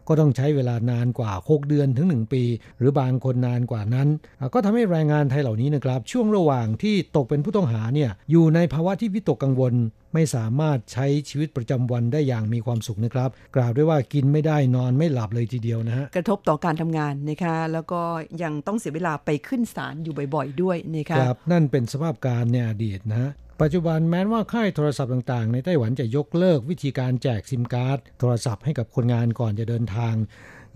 [0.09, 2.43] ก็ต้องใช้เวลานานกว่า 6 เดือนถึง 1 ปี
[2.79, 4.09] หรือบางคนนานกว่านั้น
[4.55, 9.75] ก็ทำให้แรงงานไทยเหล่านี้นะครับ ช่วงระหว่างที่ตกเป็นผู้ต้องหาเนี่ยอยู่ในภาวะที่วิตกกังวล
[10.15, 18.01] ไม่สามารถใช้ชีวิตประจำวันได้อย่างมีความสุขนะครับ กล่าวด้วยว่ากินไม่ได้นอนไม่หลับเลยทีเดียวนะฮะกระทบต่อการทำงานนะคะแล้วก็
[18.43, 23.31] ยังต้องเสียเวลาไปขึ้นศาลอยู่บ่อย ๆ ด้วยนะคะครับนั่นเป็นสภาพการในอดีตนะฮะ
[23.61, 30.15] ปัจจุบันแม้ว่าค่ายโทรศัพท์ต่างๆ ในไต้หวันจะยกเลิกวิธีการแจกซิมการ์ดโทรศัพท์ให้กับคนงานก่อนจะเดินทาง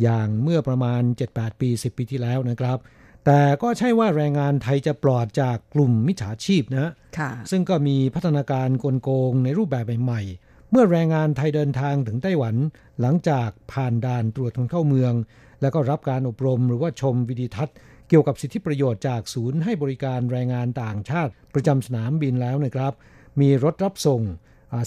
[0.03, 1.03] อย่างเมื่อประมาณ
[1.33, 2.79] 7-8 ปี 10 ปีที่แล้วนะครับ
[3.27, 12.55] แต่ก็ใช่ว่าแรงงานไทยจะปลอดจากกลุ่มมิจฉาชีพนะค่ะซึ่งก็มีพัฒนาการกลโกงในรูปแบบใหม่ๆ เมื่อแรงงานไทยเดินทางถึงไต้หวัน
[13.01, 15.13] หลังจากผ่านด่านตรวจคนเข้าเมือง
[15.61, 17.77] แล้วก็รับการอบรมหรือว่าชมวิดีทัศน์
[18.11, 22.93] เกี่ยวกับสิทธิประโยชน์จากศูนย์ให้บริการแรงงานต่างชาติ ประจำสนามบินแล้วนะครับ
[23.41, 24.23] มีรถรับส่ง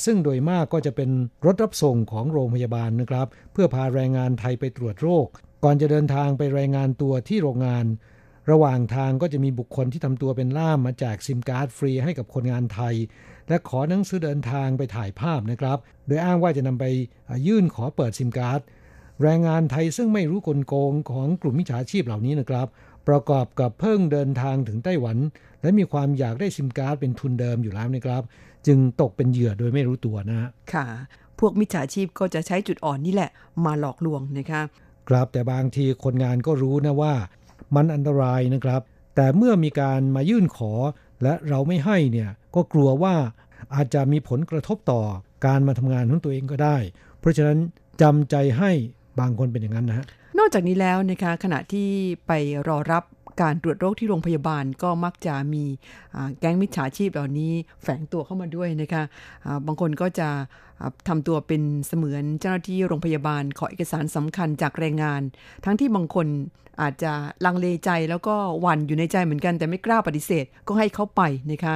[0.05, 1.09] ซึ่งโดยมากก็จะเป็น
[1.45, 5.27] รถรับส่งของโรงพยาบาลนะครับ เพื่อพาแรงงานไทยไปตรวจโรค
[5.63, 7.85] ก่อนจะเดินทางไปรายงานตัวที่โรงงาน
[8.51, 12.95] ระหว่างทางก็จะมีบุคคลที่ทำตัวเป็นล่ามมาแจกซิมการ์ดฟรีให้กับคนงานไทย
[13.47, 16.85] และขอหนังสือเดินทางไปถ่ายภาพนะครับ โดยอ้างว่าจะนำไป
[17.47, 18.61] ยื่นขอเปิดซิมการ์ด
[19.23, 22.67] แรงงานไทยซึ่งไม่รู้กลโกงของกลุ่มมิจฉาชีพเหล่านี้นะครับ
[23.07, 25.17] ประกอบกับเพิ่งเดินทางถึงไต้หวัน
[25.61, 28.23] และมีความอยากได้ซิมการ์ดเป็นทุนเดิมอยู่แล้วนะครับ
[28.67, 30.85] จึงตกเป็นเหยื่อโดยไม่รู้ตัวนะค่ะ
[31.39, 33.31] พวกมิจฉาชีพก็จะใช้จุดอ่อนนี่แหละ
[33.65, 34.61] มาหลอกลวงนะคะ
[35.09, 37.13] ครับแต่บางทีคนงานก็รู้นะว่า
[37.75, 38.81] มันอันตรายนะครับ
[39.15, 40.71] แต่เมื่อมีการมายื่นขอ
[41.23, 43.15] และเราไม่ให้เนี่ยก็กลัวว่า
[43.75, 45.01] อาจจะมีผลกระทบต่อ
[45.45, 46.77] การมาทำงานของตัวเองก็ได้
[47.19, 47.59] เพราะฉะนั้น
[48.01, 48.71] จำใจให้
[49.19, 50.05] บางคนเป็นอย่างนั้นนะฮะ
[50.37, 51.89] นอกจากนี้แล้วนะคะขณะที่
[52.27, 52.31] ไป
[52.67, 53.03] รอรับ
[53.41, 55.63] การตรวจโรคที่โรงพยาบาลก็มักจะมี
[56.39, 57.53] แก๊งมิจฉาชีพเหล่านี้
[57.83, 59.03] แฝงตัวเข้ามาด้วยนะคะ
[59.65, 60.29] บางคนก็จะ
[61.07, 65.21] ทำตัวเป็นเสมือนเจ้าหน้าที่โรงพยาบาลขอเอกสารสำคัญจากแรงงาน
[65.65, 66.27] ทั้งที่บางคน
[66.81, 67.13] อาจจะ
[67.45, 71.21] ลังเลใจแล้วก็หวั่นอยู่ในใจเหมือนกันแต่ไม่กล้าปฏิเสธก็ให้เขาไป
[71.51, 71.75] นะคะ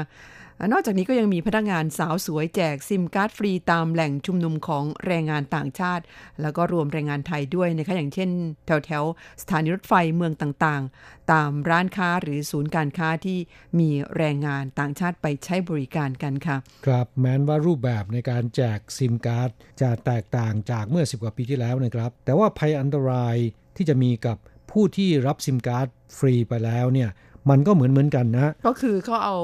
[0.72, 6.04] นอกจากนี้ก็ยังมีพนักงานสาวสวยแจกซิมการ์ดฟรีตามแหล่งชุมนุมของแรงงานต่างชาติ
[6.42, 8.30] แล้วก็รวมแรงงานไทยด้วยนะคะอย่างเช่น
[8.66, 9.04] แถวแถว
[9.42, 13.38] สถานีรถไฟเมืองต่างๆ ตามร้านค้าหรือศูนย์การค้าที่
[13.80, 19.50] มีแรงงานต่างชาติไปใช้บริการกันค่ะ ครับแม้นว่ารูปแบบในการแจกซิมการ์ด
[19.82, 23.36] จะแตกต่างจากเมื่อ 10 กว่าปีที่แล้วนะครับ แต่ว่าภัยอันตราย
[23.78, 24.38] ที่จะมีกับ
[24.72, 25.88] ผู้ที่รับซิมการ์ด
[26.18, 27.10] ฟรีไปแล้วเนี่ย
[27.50, 29.38] มันก็เหมือนเหมือนกันนะ ก็คือเขาเอา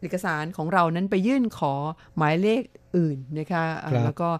[0.00, 1.74] เอกสารของเรานั้นไปยื่นขอ
[2.16, 2.62] หมายเลข
[2.96, 3.64] อื่นนะคะ
[4.04, 4.30] แล้วก็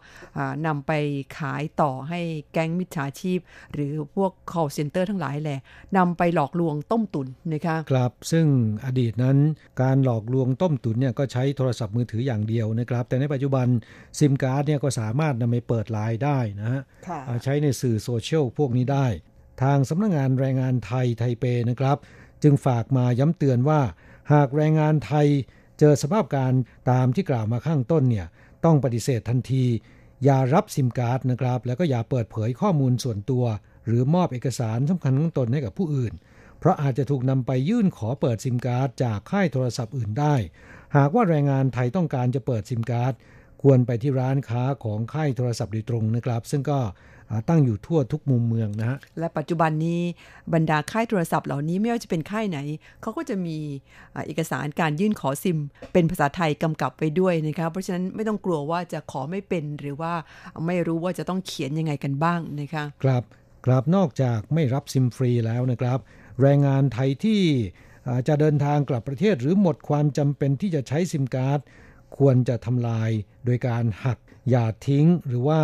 [0.67, 0.93] นำไป
[1.39, 2.21] ขายต่อให้
[2.53, 3.39] แก๊งมิจฉาชีพ
[3.75, 5.61] หรือพวก call center ทั้งหลายแหละ
[5.97, 8.47] นำไปหลอกลวงต้มตุ๋นนะคะครับ ซึ่ง
[8.85, 9.39] อดีตนั้น
[9.83, 13.67] การหลอกลวงต้มตุ๋นเนี่ยก็ใช้โทรศัพท์มือถืออย่างเดียวนะครับ แต่ในปัจจุบัน
[14.19, 16.83] ซิมการ์ดเนี่ยก็สามารถนำไปเปิดไลน์ได้นะฮะ
[17.45, 19.07] ใช้ในสื่อโซเชียลพวกนี้ได้
[19.63, 21.97] ทางสำนักงานแรงงานไทยไทเปนะครับ
[22.43, 23.81] จึงฝากมาย้ำเตือนว่า
[24.33, 25.27] หากแรงงานไทย
[25.79, 26.53] เจอสภาพการ
[26.91, 28.27] ตามที่กล่าวมาข้างต้นเนี่ย
[28.65, 29.65] ต้องปฏิเสธทันที
[30.25, 33.45] อย่ารับซิมการ์ดนะครับ แล้วก็อย่าเปิดเผยข้อมูลส่วนตัว
[33.87, 36.13] หรือมอบเอกสารสำคัญของตนให้กับผู้อื่น
[36.59, 40.35] เพราะอาจจะถูกนำไปยื่นขอเปิดซิมการ์ดจากค่ายโทรศัพท์อื่นได้
[40.97, 43.13] หากว่าแรงงานไทยต้องการจะเปิดซิมการ์ด
[43.63, 46.81] ควรไปที่ร้านค้าของค่ายโทรศัพท์โดยตรงนะครับ ซึ่งก็
[47.49, 50.01] ตั้งอยู่ทั่วทุกมุมเมืองนะฮะและปัจจุบันนี้
[50.55, 52.59] บรรดาค่ายโทรศัพท์เหล่านี้ไม่ว่าจะเป็นค่ายไหน
[53.03, 53.57] เขาก็จะมี
[54.27, 55.59] เอกสารการยื่นขอซิม
[55.93, 60.13] เป็นภาษาไทยกำกับไปด้วยนะครับเพราะฉะนั้นไม่ต้องกลัวว่าจะขอไม่เป็นหรือว่า
[60.67, 63.23] ไม่รู้ว่าจะต้องเขียนยังไงกันบ้างนะคะครับ
[63.67, 65.99] ครับนอกจากไม่รับซิมฟรีแล้วนะครับ
[66.41, 67.43] แรงงานไทยที่
[68.29, 71.61] จะเดินทางกลับประเทศหรือหมดความจำเป็นที่จะใช้ซิมการ์ด
[72.19, 73.11] ควรจะทำลาย
[73.45, 74.19] โดยการหัก
[74.51, 75.61] อย่าทิ้งหรือว่า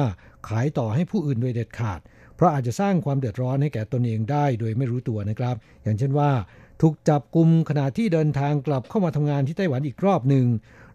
[0.48, 2.00] ขายต่อให้ผู้อื่นโดยเด็ดขาด
[2.36, 6.30] เพราะอาจจะสร้างความเดือดร้อนให้แก่ตนเองได้โดยไม่รู้ตัวนะครับ อย่างเช่นว่า
[6.80, 10.46] ถูกจับกลุ่มขณะที่เดินทางกลับเข้ามาทำงานที่ไต้หวันอีกรอบหนึ่ง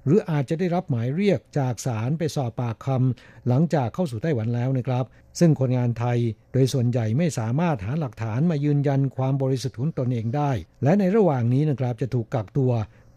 [0.06, 5.06] หรืออาจจะได้รับหมายเรียกจากศาลไปสอบปากคำหลังจากเข้าสู่ไต้หวันแล้วนะครับ
[5.40, 6.18] ซึ่งคนงานไทย
[6.54, 10.52] โดยส่วนใหญ่ไม่สามารถหาหลักฐานมายืนยันความบริสุทธิ์ของตนเองได้
[10.84, 12.72] และในระหว่างนี้นะครับจะถูกกักตัว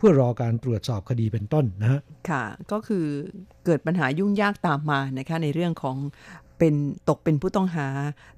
[0.05, 2.00] พื่อรอการตรวจสอบคดีเป็นต้นนะฮะ
[2.30, 3.07] ค่ะ ก็คือ
[3.64, 5.96] เกิดปัญหายุ่งยากตามมานะคะในเรื่องของ
[6.64, 7.88] เป็นตกเป็นผู้ต้องหา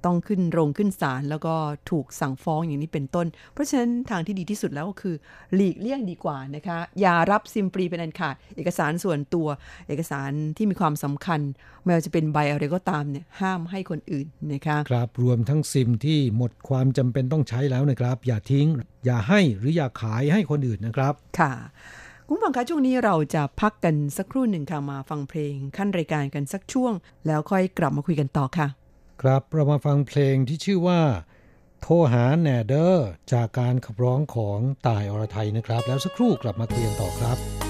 [0.05, 1.55] ต้องขึ้นโรงขึ้นศาลแล้วก็
[1.91, 5.15] ถูกสั่งฟ้องอย่างนี้เป็นต้น เพราะฉะนั้นทางที่ดีที่สุดแล้วก็คือ
[5.55, 9.47] หลีกเลี่ยงดีกว่านะคะอย่ารับซิมปรีเป็นอันขาด เอกสารส่วนตัว
[9.89, 11.41] เอกสารที่มีความสำคัญ
[11.83, 18.67] ไม่ว่าจะเป็นใบอะไรก็ตามเนี่ยห้ามให้คนอื่นนะคะครับรวมทั้งซิมที่หมดความจำเป็นต้องใช้แล้วนะครับ อย่าทิ้ง
[19.05, 21.53] อย่าให้หรืออย่าขายให้คนอื่นนะครับค่ะ
[22.29, 26.93] คุณฟังคะช่วงนี้เราจะพักกันสักครู่หนึ่งค่ะมาฟังเพลงขั้นรายการกันสักช่วง
[27.27, 28.67] แล้วค่อยกลับมาคุยกันต่อค่ะ
[29.23, 31.01] ครับเรามาฟังเพลงที่ชื่อว่า
[31.81, 37.64] โทรหาแนเดอร์จากการขับร้องของตายอรไทยนะครับ แล้วสักครู่กลับมาคุยกันต่อครับ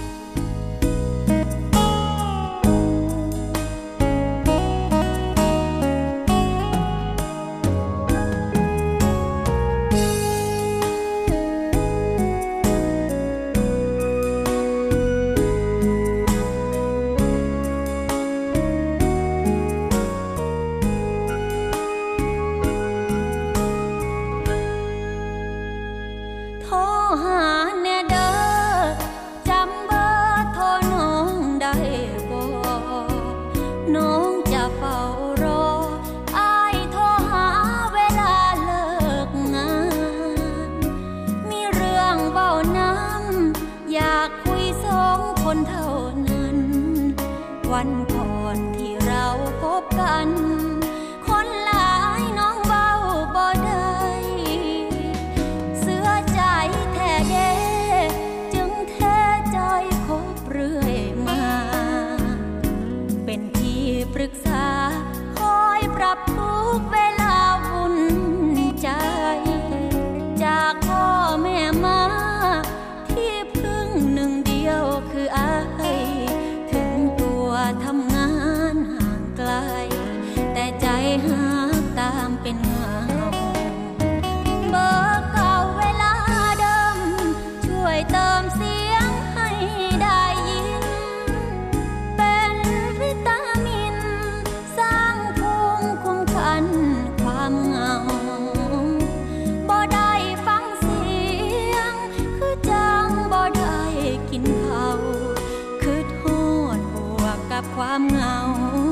[107.94, 108.83] lam ngào.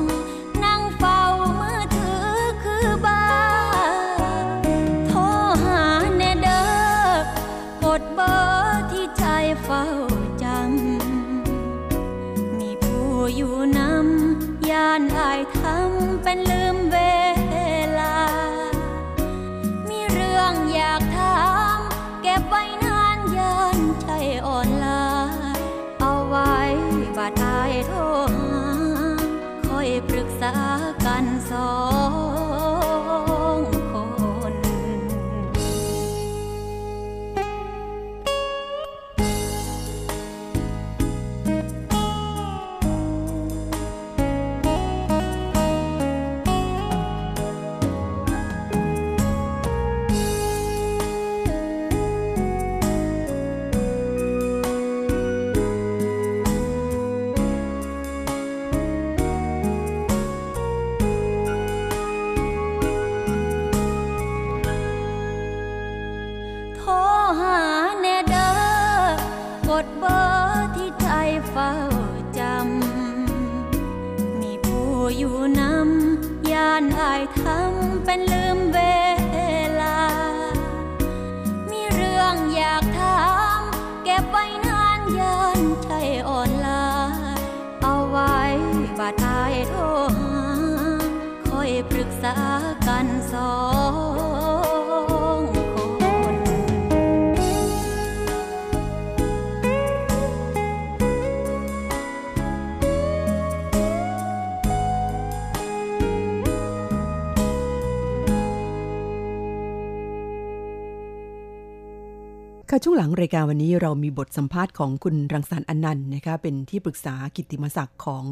[112.75, 118.23] ค่ะช่วงหลังรายการวันนี้เรามีบทสัมภาษณ์ของคุณรังสรรค์อนันต์นะคะเป็นที่ปรึกษากิตติมศักดิ์ของ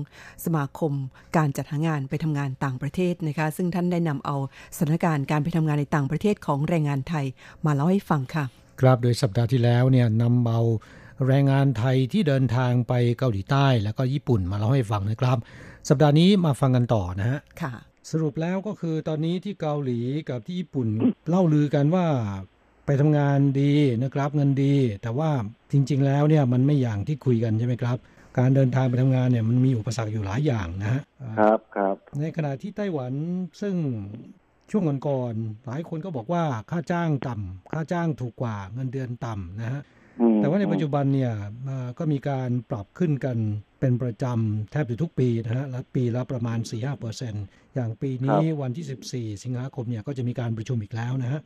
[0.45, 0.93] สมาคม
[1.37, 4.35] การจัดหางานไปทำงานต่างประเทศนะคะ ซึ่งท่านได้นำเอา
[4.75, 7.25] สถานการณ์การไปทำงานในต่างประเทศของแรงงานไทย
[7.65, 8.45] มาเล่าให้ฟังค่ะ
[8.81, 10.61] ครับโดยสัปดาห์ที่แล้วเนี่ยนำเอา
[11.27, 15.37] แรงงานไทยที่เดินทางไปเกาหลีใต้ แล้วก็ญี่ปุ่นมาเล่าให้ฟังนะครับ
[15.89, 17.73] สัปดาห์นี้มาฟังกันต่อนะฮะค่ะ
[18.11, 20.87] สรุปแล้วก็คือตอนนี้ที่เกาหลีกับที่ญี่ปุ่น
[21.29, 22.05] เล่าลือกันว่า
[22.85, 23.73] ไปทำงานดี
[24.03, 25.29] นะครับเงินดี แต่ว่า
[25.71, 27.97] จริง ๆ แล้วเนี่ยมันไม่อย่างที่คุยกันใช่ไหมครับ
[28.39, 31.01] การเดินทางไปทำงานเนี่ยมันมีอุปสรรคอยู่หลายอย่างนะฮะ
[31.39, 33.13] ครับครับ ในขณะที่ไต้หวัน
[33.61, 33.75] ซึ่ง
[34.71, 39.81] ช่วงก่อนๆหลายคนก็บอกว่าค่าจ้างต่ำค่าจ้างถูกกว่าเงินเดือนต่ำนะฮะ
[40.19, 41.33] อืมแต่ว่าในปัจจุบันเนี่ย
[41.67, 43.37] อ่าก็มีการปรับขึ้นกัน
[43.79, 51.41] เป็นประจำแทบจะทุกปีนะฮะและปีละประมาณ 4-5เปอร์เซ็นต์อย่างปีนี้วันที่ 14 สิงหาคมเนี่ยก็จะมีการประชุมอีกแล้วนะฮะ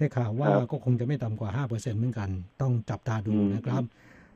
[0.00, 2.30] ได้ข่าวว่าก็คงจะไม่ต่ำกว่า5เปอร์เซ็นต์เหมือนกัน
[2.60, 3.82] ต้องจับตาดูนะครับ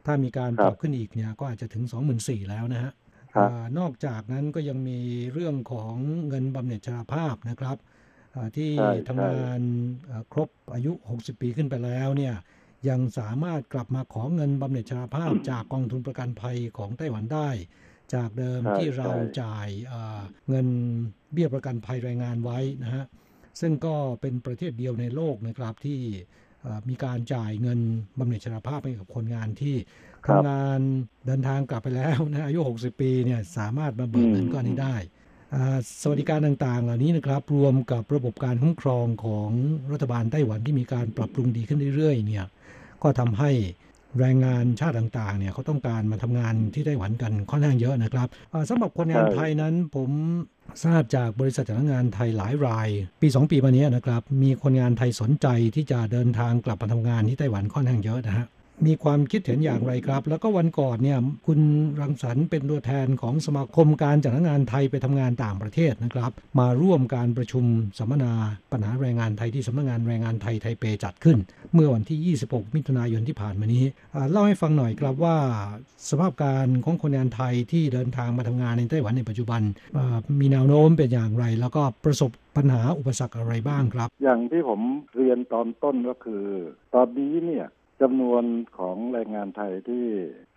[0.06, 1.84] ถ้ามีการปรับขึ้นอีกเนี่ยก็อาจจะถึง
[2.18, 2.92] 24,000แล้วนะฮะ
[3.34, 5.00] ครับอ่านอกจากนั้นก็ยังมี
[5.32, 5.94] เรื่องของ
[6.28, 7.76] เงินบำเหน็จชราภาพนะครับ
[8.34, 9.60] อ่าที่ใช่ทำงาน
[10.10, 12.34] อ่าครบอายุ 60 ปีขึ้นไปแล้วเนี่ย
[12.88, 17.48] ยังสามารถกลับมาขอเงินบำเหน็จชราภาพจากกองทุนประกันภัยของไต้หวันได้
[18.14, 20.66] จากเดิมใช่ที่เราใช่จ่ายอ่าเงิน
[21.32, 23.04] เบี้ยประกันภัยแรงงานไว้นะฮะ
[23.60, 26.00] ซึ่งก็เป็นประเทศเดียวในโลกนะครับที่
[26.88, 27.80] มีการจ่ายเงิน
[28.18, 29.76] บำเหน็จชราภาพให้กับคนงานที่
[30.26, 30.80] ทำงาน
[31.26, 34.96] เดินทางกลับไปแล้วนะอายุ 60 ปีเนี่ยสามารถมาเบิกเงินก้อนนี้ได้
[36.00, 39.50] สวัสดิการต่างๆ เหล่านี้นะครับ รวมกับระบบการคุ้มครองของ
[39.92, 42.44] รัฐบาลไต้หวันที่มีการปรับปรุงดีขึ้นเรื่อยๆเนี่ย
[43.02, 43.50] ก็ทำให้
[44.18, 50.10] แรงงานชาติต่างๆเนี่ยเขาต้องการมาทำงานที่ไต้หวันกันค่อนข้างเยอะนะครับอ่าสำหรับคนงานไทยนั้นผม
[50.82, 52.88] ทราบจากบริษัทจ้างงานไทยหลายราย
[53.20, 58.46] ปี 2 ปีมานี้นะครับ มีคนงานไทยสนใจที่จะเดินทางกลับมาทำงานที่ไต้หวันค่อนข้างเยอะนะฮะ
[58.86, 61.60] มีความคิดเห็นอย่างไรครับ แล้วก็วันก่อนเนี่ยคุณ
[62.00, 67.64] รังสรรค์เป็นตัวแทนของสมาคมการจัดงานไทยไปทำงานต่างประเทศนะครับ มาร่วมการประชุม
[67.98, 68.32] สัมมนา
[68.72, 71.38] ปัญหาแรงงานไทยที่สำนักงานแรงงานไทยไทเปจัดขึ้น
[71.74, 73.84] เมื่อวันที่ 26 มิถุนายนที่ผ่านมานี้
[74.30, 75.36] เล่าให้ฟังหน่อยครับว่า
[76.08, 79.62] สภาพการของคนงานไทยที่เดินทางมาทำงานในไต้หวันในปัจจุบัน
[80.40, 84.80] มีแนวโน้มเป็นอย่างไร แล้วก็ประสบปัญหาอุปสรรคอะไรบ้างครับ อย่างที่ผม
[85.16, 86.44] เรียนตอนต้นก็คือ
[86.94, 87.66] ตอนนี้เนี่ย
[88.02, 88.44] จำนวน
[88.78, 90.04] ของแรงงานไทยที่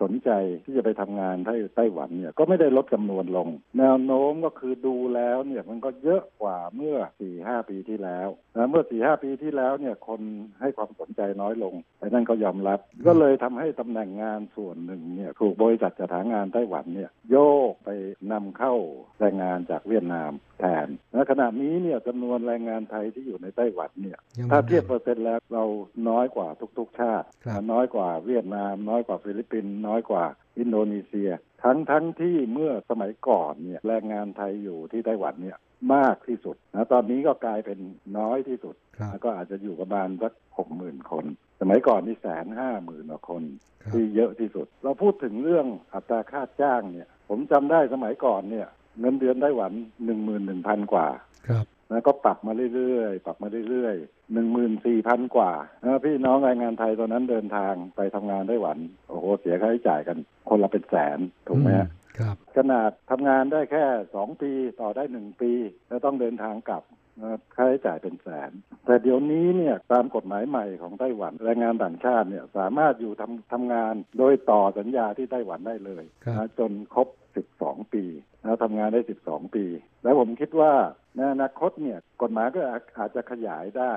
[0.02, 0.30] สนใจ
[0.66, 3.48] ที่จะไปทำงานที่ไต้หวันเนี่ยก็ไม่ได้ลดจำนวนลง
[3.80, 10.22] แนวโน้มก็คือดูแล้วเนี่ยมันก็เยอะกว่าเมื่อ4ี่ห้าปีที่แล้วนะเมื่อสี่ห้าปีที่แล้วเนี่ยคน
[10.62, 17.38] ให้ความสนใจน้อยลงไอ้นั่นก็ยอมรับ ก็เลยทำให้ตำแหน่งงานส่วนหนึ่งเนี่ยถูกบริษัทจัดหางานไต้หวันเนี่ยโย
[17.72, 17.90] กไป
[18.32, 18.74] นำเข้า
[19.20, 25.64] แรงงานจากเวียดนาม แทนและขณะนี้เนี่ยจำนวนแรงงานไทยที่อยู่ในไต้หวันเนี่ยยังถ้าเทียบเปอร์เซ็นต์แล้วเรา
[26.10, 26.48] น้อยกว่า
[26.78, 30.26] ทุก ๆ ชาติครับน้อยกว่าเวียดนาม น้อยกว่าฟิลิปปินส์น้อยกว่า
[30.60, 31.30] อินโดนีเซีย
[31.64, 35.58] ทั้งทั้งที่เมื่อสมัยก่อนเนี่ยแรงงานไทยอยู่ที่ไต้หวันเนี่ย
[35.94, 37.80] มากที่สุดนะตอนนี้ก็กลายเป็น
[38.18, 41.26] น้อยที่สุดครับแล้วก็อาจจะอยู่ประมาณสักหกหมื่นคน
[41.62, 43.44] สมัยก่อนนี่แสนห้าหมื่นกว่าคน
[43.84, 48.68] ครับที่เยอะที่สุด เราพูดถึงเรื่องอัตราค่าจ้างเนี่ย ผมจำได้สมัยก่อนเนี่ย
[49.00, 49.72] เงินเดือนไต้หวัน
[50.06, 51.08] หนึ่งหมื่นหนึ่งพันกว่า
[51.48, 55.52] ครับแล้วก็ปรับมาเรื่อยๆ ปรับมาเรื่อยๆหนึ่งหมื่นสี่พันกว่า
[55.84, 58.78] นะพี่น้องแรงงานไทยตอนนั้นเดินทางไปทำงานไต้หวัน
[59.08, 60.18] โอ้โห เสียค่าใช้จ่ายกัน
[60.50, 61.90] คนละเป็นแสน ถูกไหมฮะ
[62.20, 63.86] ครับ ขนาดทำงานได้แค่
[64.16, 65.52] สองปีต่อได้หนึ่งปี
[65.88, 66.84] แล้วต้องเดินทางกลับ
[67.24, 68.52] นะค่าใช้จ่ายเป็นแสน
[68.86, 77.08] แต่เดี๋ยวนี้เนี่ยตามกฎหมายใหม่ของไต้หวันแรงงานต่างชาติเนี่ยสามารถอยู่ทำทำงานโดยต่อสัญญาที่ไต้หวันได้เลยครับนะจนครบ
[77.48, 78.04] 12 ปี
[78.48, 79.66] นะทำงานได้ 12 ปี
[80.04, 80.74] แล้วผมคิดว่า
[81.16, 83.94] ในอนาคตเนี่ยกฎหมายก็อาอาจจะขยายได้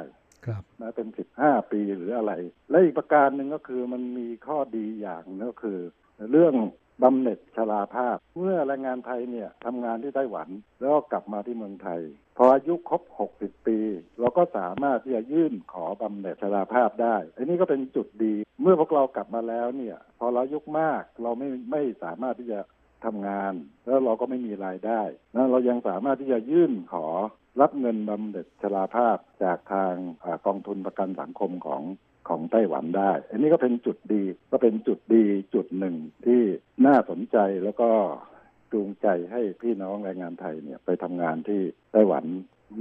[0.46, 2.32] ครับนะเป็น 15 ปีหรืออะไร
[2.70, 5.78] และอีกประการหนึ่งก็คือมันมีข้อดีอย่างหนึงก็คือ
[6.30, 6.54] เรื่อง
[7.02, 10.48] บำเหน็จชราภาพ เมื่อแรงงานไทยเนี่ยทำงานที่ไต้หวัน
[10.80, 12.00] แล้วก็กลับมาที่เมืองไทย
[12.36, 13.02] พออายุครบ
[13.34, 13.78] 60 ปี
[14.20, 22.58] เราก็สามารถที่จะยื่นขอบำเหน็จชราภาพได้ อันนี้ก็เป็นจุดดี เมื่อพวกเรากลับมาแล้วเนี่ย พอเราอายุมากเราไม่ไม่สามารถที่จะ
[23.06, 23.52] ทำงาน
[23.86, 25.02] แล้วเราก็ไม่มีรายได้
[25.36, 27.06] นะเรายังสามารถที่จะยื่นขอ
[27.60, 29.94] รับเงินบำเหน็จชราภาพจากทาง
[30.24, 31.82] อกองทุนประกันสังคมของ
[32.28, 35.24] ของไต้หวันได้ อันนี้ก็เป็นจุดดี ก็เป็นจุดดี
[35.54, 35.96] จุดหนึ่ง
[36.26, 36.42] ที่
[36.86, 37.90] น่าสนใจแล้วก็
[38.72, 41.60] จูงใจให้พี่น้องแรงงานไทยเนี่ยไปทำงานที่
[41.92, 42.24] ไต้หวัน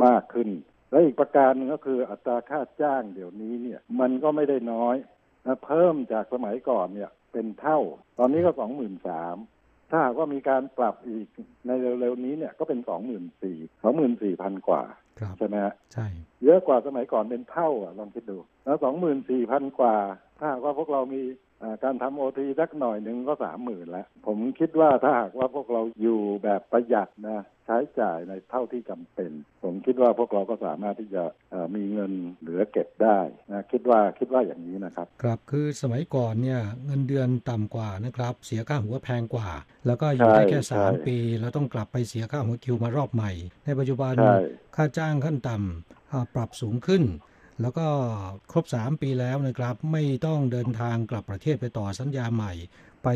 [0.05, 0.49] มากขึ้น
[0.91, 4.95] และอีกประการหนึงก็คืออัตราค่าจ้างเดี๋ยวนี้เนี่ยมันก็ไม่ได้น้อย
[5.45, 7.79] นะเพิ่มจากสมัยก่อนเนี่ยเป็นเท่า
[8.19, 9.35] ตอนนี้ก็สองหมื่นสาม
[9.89, 11.27] ถ้าหากว่ามีการปรับอีก
[11.65, 14.83] ในเร็วๆนี้เนี่ยก็เป็นสองหมื่นสี่สองหมื่นสี่พันกว่า
[15.19, 16.07] ครับใช่ไหมฮะใช่
[16.43, 19.95] เยอะกว่าสมัยก่อนเป็นเท่าอะลองคิดดู แล้วสองหมื่นสี่พันกว่า
[20.39, 21.48] ถ้าหากว่าพวกเรามีอ่า
[21.83, 29.31] การทำโอทีสักหน่อยหนึ่งก็สามหมื่นแล้ว ผมคิดว่าถ้าหากว่าพวกเราอยู่แบบประหยัดนะใช้จ่ายในเท่าที่จำเป็น
[29.63, 33.19] ผมคิดว่าพวกเราก็สามารถที่จะเอ่อมีเงินเหลือเก็บได้
[33.51, 39.49] นะคิดว่าคิดว่าอย่างนี้นะครับ ครับคือสมัยก่อนเนี่ยเงินเดือนต่ำกว่านะครับ เสียค่าหัวแพงกว่า
[39.85, 43.31] แล้วก็อยู่ได้แค่ใช่สามใช่ปี แล้วต้องกลับไปเสียค่าหัวคิวมารอบใหม่
[43.65, 44.37] ในปัจจุบันใช่
[44.75, 47.03] ค่าจ้างขั้นต่ำอ่าปรับสูงขึ้น
[47.61, 47.87] แล้วก็
[48.51, 52.53] ครบ 3 ปีแล้วนะครับ ไม่ต้องเดินทางกลับประเทศไปต่อสัญญาใหม่
[53.03, 53.09] ไป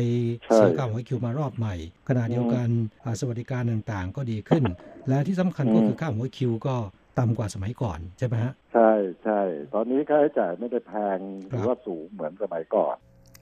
[0.54, 1.74] เสียค่าหัวคิวมารอบใหม่
[2.08, 2.68] ขณะเดียวกัน
[3.04, 4.64] อ่าสวัสดิการต่างๆ ก็ดีขึ้น
[5.08, 6.76] และที่สำคัญก็คือค่าหัวคิวก็
[7.18, 8.92] ต่ำกว่าสมัยก่อนใช่ไหมฮะ ใช่
[9.22, 9.40] ใช่
[9.74, 11.18] ตอนนี้ค่าใช้จ่ายไม่ได้แพง
[11.48, 12.96] หรือว่าสูงเหมือนสมัยก่อน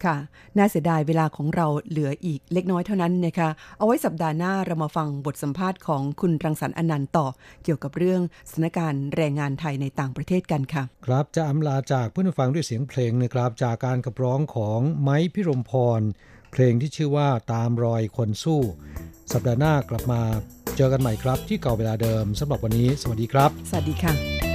[0.04, 0.16] ค่ะ
[0.56, 3.48] น่าเสียดายเวลาของเราเหลืออีกเล็กน้อยเท่านั้นนะคะ
[3.78, 7.26] เอาไว้สัปดาห์หน้าเรามาฟังบทสัมภาษณ์ของคุณรังสรรค์อนันต์ต่อ
[7.64, 16.00] เกี่ยวกับเรื่องสถานการณ์แรงงานไทยในต่างประเทศกันค่ะ ครับจะอำลาจากเพื่อนผู้ฟังด้วยเสียงเพลงนะครับ จากการขับร้องของไม้พิรมพร
[16.52, 18.60] เพลงที่ชื่อว่าตามรอยคนสู้
[19.32, 20.22] สัปดาห์หน้ากลับมา
[20.76, 24.51] เจอกันใหม่ครับ ที่เก่าเวลาเดิมสำหรับวันนี้ สวัสดีครับ สวัสดีค่ะ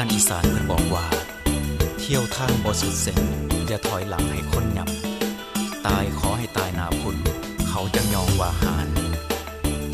[0.00, 1.06] านอีสานเพิ่นบอกว่า
[2.00, 3.20] เที่ยวทางบ่สุดเส้น
[3.66, 7.16] อย่าถอยหลังให้คนยำตายขอให้ตายนาคุณ
[7.68, 8.88] เขาจังยองว่าหาน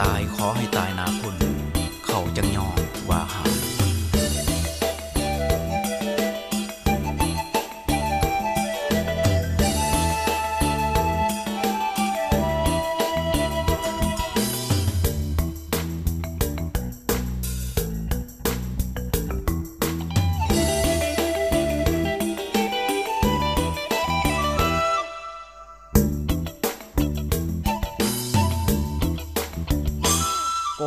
[0.03, 1.37] ตายขอให้ตายนาคุณ
[2.07, 2.79] เขาจังยอง
[3.09, 3.56] ว่าหาน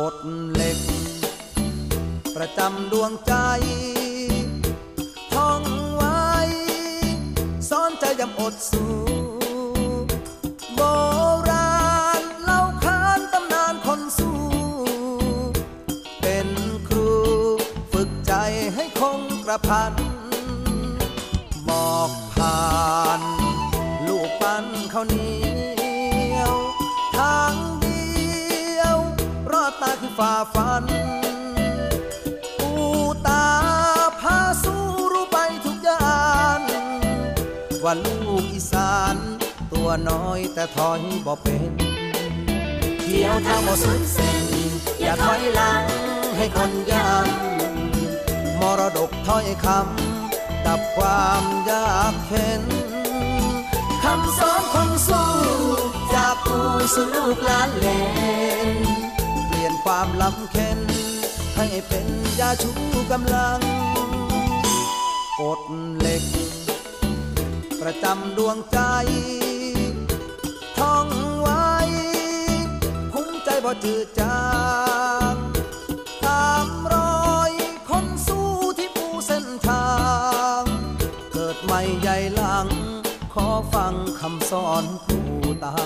[0.00, 0.18] กฎ
[0.52, 0.78] เหล็ก
[2.36, 3.34] ประจำดวงใจ
[5.34, 5.62] ท่อง
[5.94, 6.24] ไว้
[7.70, 8.94] สอนใจยำอดสู้
[10.74, 10.80] โบ
[11.50, 11.80] รา
[12.20, 14.40] ณเล่าขานตำนานคนสู้
[16.20, 16.48] เป็น
[16.88, 17.10] ครู
[17.92, 18.32] ฝึกใจ
[18.74, 19.92] ให้คงกระพัน
[29.80, 30.84] ตาคือฝ่าฟัน
[32.58, 32.70] ปู
[33.26, 33.46] ตา
[34.20, 36.58] พาสู้รู้ไปทุกอย่าง
[37.84, 39.16] ว่าลูกอีสาน
[39.72, 41.70] ตัวน้อยแต่ถอยบ่เป็น
[43.00, 44.44] เที่ยวทางบ่สุดเส้น
[45.00, 45.84] อย่าถอยหลัง
[46.36, 52.62] ให้คนย้ำมรดกถ้อยคำดับความยากเข็น
[54.04, 55.30] คำสอนคนสู้
[56.14, 58.00] จากผู้สู่ลูกหลานเล่
[58.66, 58.99] น
[59.92, 60.80] ความลำเค็น
[61.56, 62.06] ให้เป็น
[62.40, 62.72] ยาชู
[63.12, 63.60] กำลัง
[65.40, 65.60] กฎ
[65.98, 66.24] เหล็ก
[67.80, 68.78] ประจำดวงใจ
[70.78, 71.06] ท่อง
[71.38, 71.74] ไว้
[73.12, 74.42] คุ้มใจบ่จืดจา
[75.32, 75.34] ง
[76.26, 76.96] ตามร
[77.32, 77.52] อย
[77.90, 79.90] คนสู้ที่ปูเส้นทา
[80.60, 80.62] ง
[81.32, 82.68] เกิดใหม่ใหญ่หลัง
[83.34, 85.24] ขอฟังคำสอนผู้
[85.64, 85.76] ตา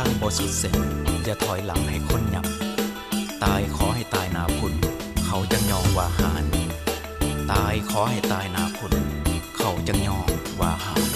[0.00, 0.76] ข้างบสุดเส้น
[1.24, 2.46] อย่าถอยหลังให้คนยับ
[3.44, 4.74] ตายขอให้ตายหนาพุ่น
[5.26, 6.44] เขาจังยองว่าหาน
[7.52, 8.94] ตายขอให้ตายหนาพุ่น
[9.56, 10.28] เขาจังยอง
[10.60, 11.15] ว่าหาน